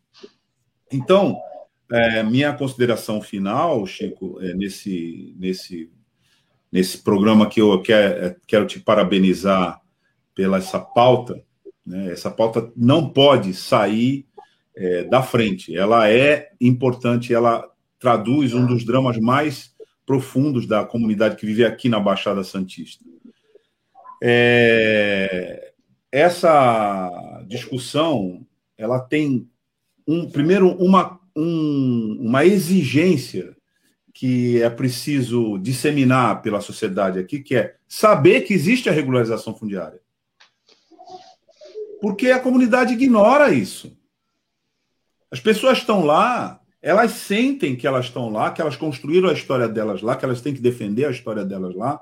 [0.89, 1.37] Então,
[1.91, 5.91] é, minha consideração final, Chico, é, nesse, nesse,
[6.71, 9.81] nesse programa que eu quero, é, quero te parabenizar
[10.33, 11.43] pela essa pauta,
[11.87, 12.11] né?
[12.11, 14.25] essa pauta não pode sair
[14.75, 17.67] é, da frente, ela é importante, ela
[17.97, 19.73] traduz um dos dramas mais
[20.05, 23.03] profundos da comunidade que vive aqui na Baixada Santista.
[24.21, 25.71] É,
[26.11, 28.45] essa discussão
[28.77, 29.49] ela tem
[30.07, 33.55] um primeiro uma, um, uma exigência
[34.13, 39.99] que é preciso disseminar pela sociedade aqui, que é saber que existe a regularização fundiária.
[42.01, 43.97] Porque a comunidade ignora isso.
[45.31, 49.67] As pessoas estão lá, elas sentem que elas estão lá, que elas construíram a história
[49.67, 52.01] delas lá, que elas têm que defender a história delas lá,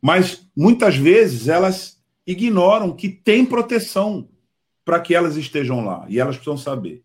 [0.00, 4.28] mas muitas vezes elas ignoram que tem proteção
[4.84, 7.02] para que elas estejam lá e elas precisam saber.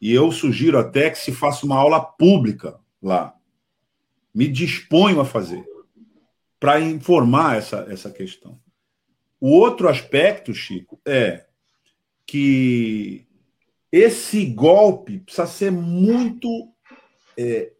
[0.00, 3.34] E eu sugiro até que se faça uma aula pública lá.
[4.34, 5.64] Me disponho a fazer
[6.58, 8.58] para informar essa, essa questão.
[9.40, 11.46] O outro aspecto, Chico, é
[12.30, 13.26] que
[13.90, 16.48] esse golpe precisa ser muito
[17.36, 17.72] é,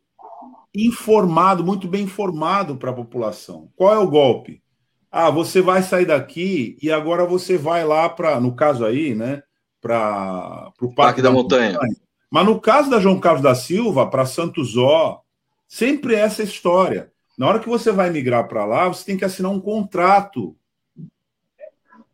[0.75, 3.71] informado, muito bem informado para a população.
[3.77, 4.61] Qual é o golpe?
[5.09, 9.41] Ah, você vai sair daqui e agora você vai lá para, no caso aí, né,
[9.81, 11.75] para o Parque, Parque, da, da Montanha.
[11.75, 11.97] Montanha.
[12.29, 15.21] Mas no caso da João Carlos da Silva, para Santos Ó,
[15.69, 17.13] sempre é essa história.
[17.39, 20.57] Na hora que você vai migrar para lá, você tem que assinar um contrato.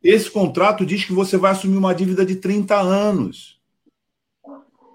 [0.08, 3.60] Esse contrato diz que você vai assumir uma dívida de 30 anos.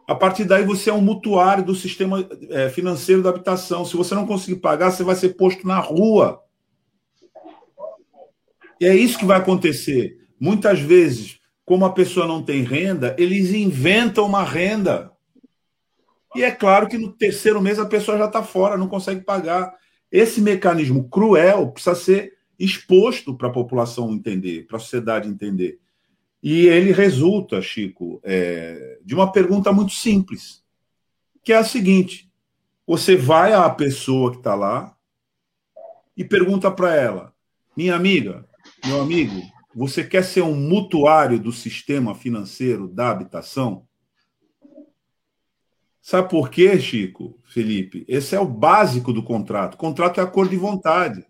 [0.08, 3.84] A partir daí, você é um mutuário do sistema é, financeiro da habitação.
[3.84, 6.42] Se você não conseguir pagar, você vai ser posto na rua.
[8.80, 10.18] E é isso que vai acontecer.
[10.40, 15.12] Muitas vezes, como a pessoa não tem renda, eles inventam uma renda.
[16.34, 19.76] E é claro que no terceiro mês a pessoa já está fora, não consegue pagar.
[20.10, 25.80] Esse mecanismo cruel precisa ser exposto para a população entender, para a sociedade entender.
[26.42, 30.64] E ele resulta, Chico, é, de uma pergunta muito simples,
[31.44, 32.32] que é a seguinte:
[32.86, 34.96] você vai à pessoa que está lá
[36.16, 37.34] e pergunta para ela,
[37.76, 38.48] minha amiga,
[38.86, 39.42] meu amigo,
[39.74, 43.88] você quer ser um mutuário do sistema financeiro da habitação?
[46.02, 48.04] Sabe por quê, Chico, Felipe?
[48.08, 49.76] Esse é o básico do contrato.
[49.76, 51.26] O contrato é acordo de vontade.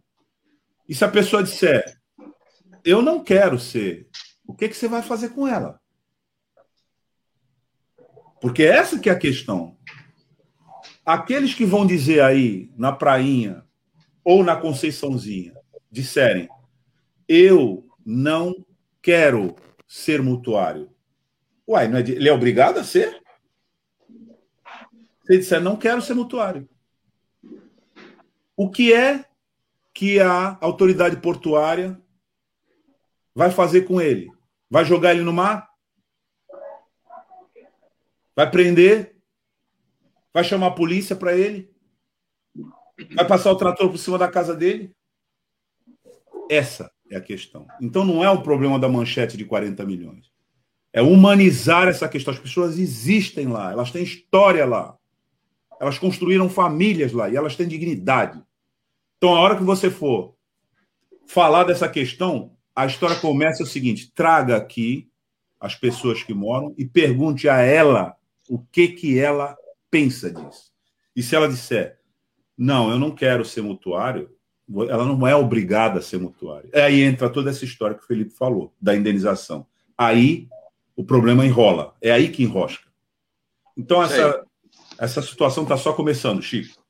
[0.91, 1.97] E se a pessoa disser,
[2.83, 4.09] eu não quero ser
[4.45, 5.79] o que, que você vai fazer com ela?
[8.41, 9.77] Porque essa que é a questão.
[11.05, 13.65] Aqueles que vão dizer aí na prainha
[14.21, 15.53] ou na Conceiçãozinha,
[15.89, 16.49] disserem,
[17.25, 18.53] eu não
[19.01, 19.55] quero
[19.87, 20.93] ser mutuário.
[21.65, 22.11] Uai, é de...
[22.15, 23.23] ele é obrigado a ser?
[25.23, 26.69] Se ele disser, não quero ser mutuário.
[28.57, 29.30] O que é
[29.93, 31.99] que a autoridade portuária
[33.35, 34.31] vai fazer com ele?
[34.69, 35.69] Vai jogar ele no mar?
[38.35, 39.15] Vai prender?
[40.33, 41.69] Vai chamar a polícia para ele?
[43.15, 44.95] Vai passar o trator por cima da casa dele?
[46.49, 47.67] Essa é a questão.
[47.81, 50.31] Então não é um problema da manchete de 40 milhões.
[50.93, 52.33] É humanizar essa questão.
[52.33, 54.97] As pessoas existem lá, elas têm história lá.
[55.79, 58.41] Elas construíram famílias lá e elas têm dignidade.
[59.21, 60.33] Então, a hora que você for
[61.27, 65.11] falar dessa questão, a história começa o seguinte: traga aqui
[65.59, 68.15] as pessoas que moram e pergunte a ela
[68.49, 69.55] o que que ela
[69.91, 70.71] pensa disso.
[71.15, 71.99] E se ela disser,
[72.57, 74.31] não, eu não quero ser mutuário,
[74.89, 76.71] ela não é obrigada a ser mutuária.
[76.73, 79.67] Aí entra toda essa história que o Felipe falou, da indenização.
[79.95, 80.47] Aí
[80.95, 81.93] o problema enrola.
[82.01, 82.89] É aí que enrosca.
[83.77, 84.43] Então, essa,
[84.97, 86.80] essa situação está só começando, Chico.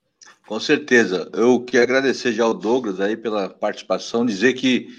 [0.51, 1.29] Com certeza.
[1.31, 4.89] Eu quero agradecer já ao Douglas aí pela participação, dizer que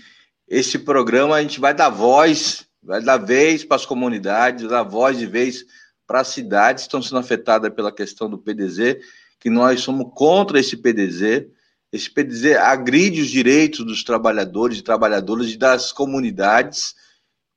[0.49, 5.21] esse programa a gente vai dar voz, vai dar vez para as comunidades, dar voz
[5.21, 5.67] e vez
[6.07, 9.05] para as cidades que estão sendo afetadas pela questão do PDZ,
[9.39, 11.47] que nós somos contra esse PDZ.
[11.93, 16.95] Esse PDZ agride os direitos dos trabalhadores e trabalhadoras e das comunidades,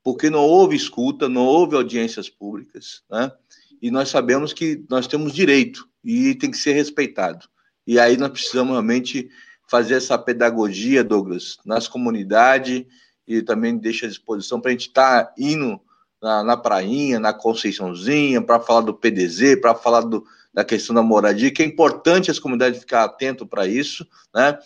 [0.03, 3.31] porque não houve escuta, não houve audiências públicas, né?
[3.81, 7.47] E nós sabemos que nós temos direito e tem que ser respeitado.
[7.85, 9.29] E aí nós precisamos realmente
[9.67, 12.85] fazer essa pedagogia, Douglas, nas comunidades
[13.27, 15.79] e também deixa à disposição para a gente estar tá indo
[16.21, 21.03] na, na prainha, na Conceiçãozinha, para falar do PDZ, para falar do, da questão da
[21.03, 24.57] moradia, que é importante as comunidades ficar atento para isso, né?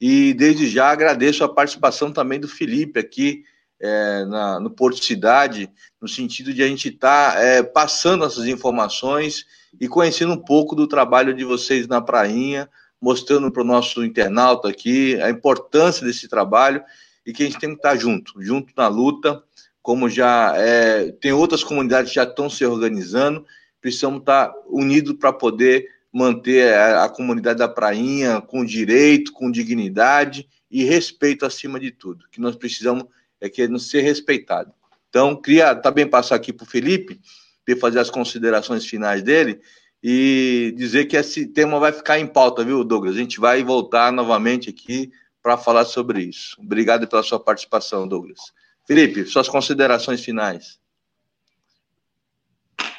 [0.00, 3.44] E desde já agradeço a participação também do Felipe aqui
[3.80, 5.70] é, na, no Porto Cidade,
[6.00, 9.46] no sentido de a gente estar tá, é, passando essas informações
[9.80, 12.68] e conhecendo um pouco do trabalho de vocês na prainha,
[13.00, 16.82] mostrando para o nosso internauta aqui a importância desse trabalho
[17.24, 19.42] e que a gente tem que estar junto, junto na luta,
[19.82, 23.44] como já é, tem outras comunidades que já estão se organizando,
[23.80, 30.48] precisamos estar unidos para poder manter a, a, comunidade da prainha com direito, com dignidade
[30.70, 32.24] e respeito acima de tudo.
[32.30, 33.04] Que nós precisamos
[33.40, 34.72] é que ser respeitado.
[35.08, 37.20] Então, queria também passar aqui para o Felipe,
[37.66, 39.60] para fazer as considerações finais dele
[40.02, 43.16] e dizer que esse tema vai ficar em pauta, viu, Douglas?
[43.16, 45.10] A gente vai voltar novamente aqui
[45.42, 46.56] para falar sobre isso.
[46.60, 48.38] Obrigado pela sua participação, Douglas.
[48.86, 50.78] Felipe, suas considerações finais.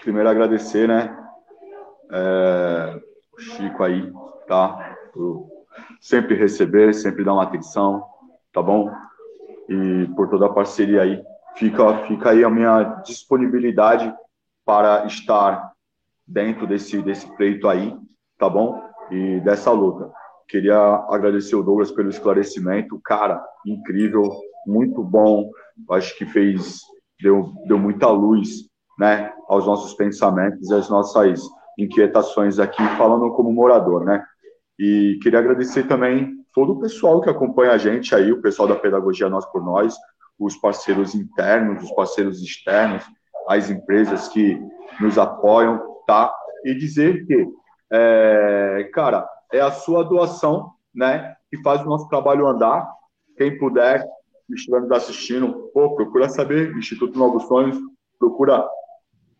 [0.02, 1.18] Primeiro agradecer, né,
[2.12, 3.02] é,
[3.34, 4.12] o Chico aí,
[4.48, 4.98] tá?
[5.14, 5.50] Por
[6.02, 8.06] sempre receber, sempre dar uma atenção,
[8.52, 8.92] tá bom?
[9.70, 11.22] E por toda a parceria aí.
[11.56, 14.14] Fica, fica aí a minha disponibilidade
[14.68, 15.72] para estar
[16.28, 17.98] dentro desse, desse pleito aí,
[18.38, 18.84] tá bom?
[19.10, 20.12] E dessa luta.
[20.46, 20.78] Queria
[21.10, 24.30] agradecer o Douglas pelo esclarecimento, cara, incrível,
[24.66, 25.50] muito bom.
[25.92, 26.82] Acho que fez,
[27.22, 28.68] deu, deu muita luz,
[29.00, 31.42] né, aos nossos pensamentos e às nossas
[31.80, 34.22] inquietações aqui, falando como morador, né?
[34.78, 38.76] E queria agradecer também todo o pessoal que acompanha a gente aí, o pessoal da
[38.76, 39.96] Pedagogia Nós por Nós,
[40.38, 43.04] os parceiros internos, os parceiros externos,
[43.48, 44.62] as empresas que
[45.00, 46.34] nos apoiam, tá?
[46.66, 47.48] E dizer que,
[47.92, 52.90] é, cara, é a sua doação, né, que faz o nosso trabalho andar.
[53.38, 54.06] Quem puder,
[54.50, 57.78] estiver nos assistindo, pô, procura saber, Instituto Novos Sonhos,
[58.20, 58.68] procura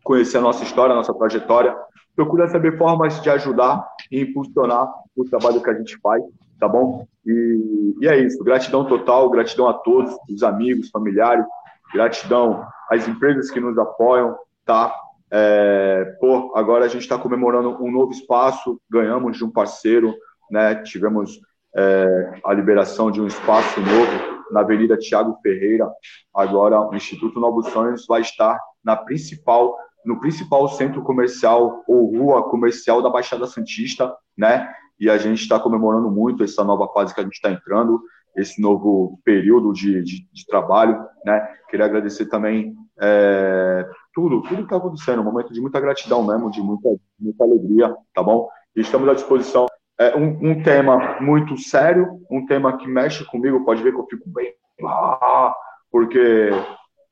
[0.04, 1.76] conhecer a nossa história, a nossa trajetória,
[2.14, 6.22] procura saber formas de ajudar e impulsionar o trabalho que a gente faz,
[6.58, 7.06] tá bom?
[7.26, 11.44] E, e é isso, gratidão total, gratidão a todos, os amigos, familiares,
[11.92, 14.94] gratidão às empresas que nos apoiam, tá?
[15.30, 20.14] É, pô, agora a gente está comemorando um novo espaço, ganhamos de um parceiro,
[20.50, 20.76] né?
[20.76, 21.38] Tivemos
[21.76, 25.90] é, a liberação de um espaço novo na Avenida Tiago Ferreira.
[26.34, 32.48] Agora o Instituto Novos Sonhos vai estar na principal, no principal centro comercial ou rua
[32.48, 34.72] comercial da Baixada Santista, né?
[34.98, 38.00] E a gente está comemorando muito essa nova fase que a gente está entrando,
[38.38, 41.46] esse novo período de, de, de trabalho, né?
[41.68, 46.50] Queria agradecer também é, tudo, tudo que está acontecendo, um momento de muita gratidão mesmo,
[46.50, 48.48] de muita, muita alegria, tá bom?
[48.74, 49.66] E estamos à disposição.
[49.98, 54.06] É um, um, tema muito sério, um tema que mexe comigo, pode ver que eu
[54.06, 55.52] fico bem, ah,
[55.90, 56.50] porque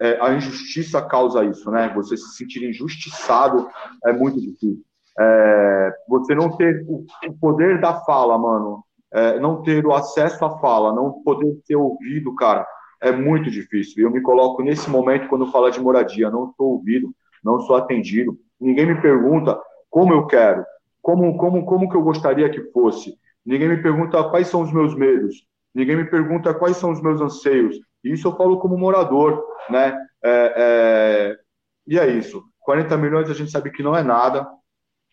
[0.01, 1.93] é, a injustiça causa isso, né?
[1.95, 3.69] Você se sentir injustiçado
[4.05, 4.85] é muito difícil.
[5.19, 8.85] É, você não ter o, o, poder da fala, mano,
[9.17, 12.67] é, não ter o acesso à fala, não poder ser ouvido, cara,
[13.01, 14.05] é muito difícil.
[14.05, 17.11] Eu me coloco nesse momento quando fala de moradia, não sou ouvido,
[17.43, 18.39] não sou atendido.
[18.61, 19.59] Ninguém me pergunta
[19.89, 20.63] como eu quero,
[21.01, 23.17] como, como, como que eu gostaria que fosse.
[23.45, 25.47] Ninguém me pergunta quais são os meus medos.
[25.75, 27.79] Ninguém me pergunta quais são os meus anseios.
[28.05, 29.97] Isso eu falo como morador, né?
[30.23, 31.37] É, é...
[31.87, 32.43] E é isso.
[32.61, 34.47] 40 milhões a gente sabe que não é nada,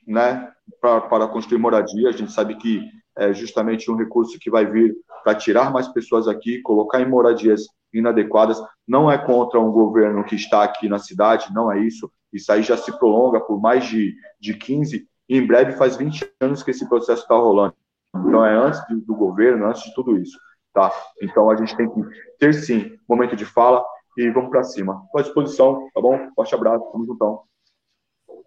[0.05, 0.51] né?
[0.81, 2.81] Para construir moradia, a gente sabe que
[3.17, 7.67] é justamente um recurso que vai vir para tirar mais pessoas aqui, colocar em moradias
[7.93, 8.61] inadequadas.
[8.87, 12.11] Não é contra um governo que está aqui na cidade, não é isso.
[12.31, 16.29] Isso aí já se prolonga por mais de, de 15, e em breve faz 20
[16.41, 17.75] anos que esse processo está rolando.
[18.15, 20.37] Então é antes do governo, antes de tudo isso.
[20.73, 20.91] Tá?
[21.21, 22.01] Então a gente tem que
[22.39, 23.83] ter sim momento de fala
[24.17, 25.01] e vamos para cima.
[25.05, 26.29] Estou à disposição, tá bom?
[26.35, 27.43] Forte abraço, tamo juntão.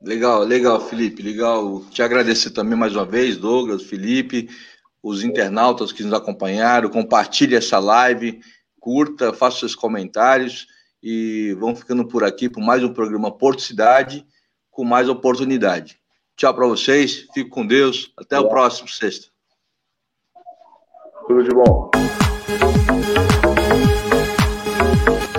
[0.03, 1.83] Legal, legal, Felipe, legal.
[1.91, 4.49] Te agradecer também mais uma vez, Douglas, Felipe,
[5.03, 6.91] os internautas que nos acompanharam.
[6.91, 8.41] Compartilhe essa live,
[8.79, 10.67] curta, faça seus comentários
[11.03, 14.27] e vamos ficando por aqui por mais um programa Porto Cidade
[14.71, 15.99] com mais oportunidade.
[16.37, 18.13] Tchau para vocês, fico com Deus.
[18.17, 19.29] Até o próximo sexta.
[21.27, 21.91] Tudo de bom.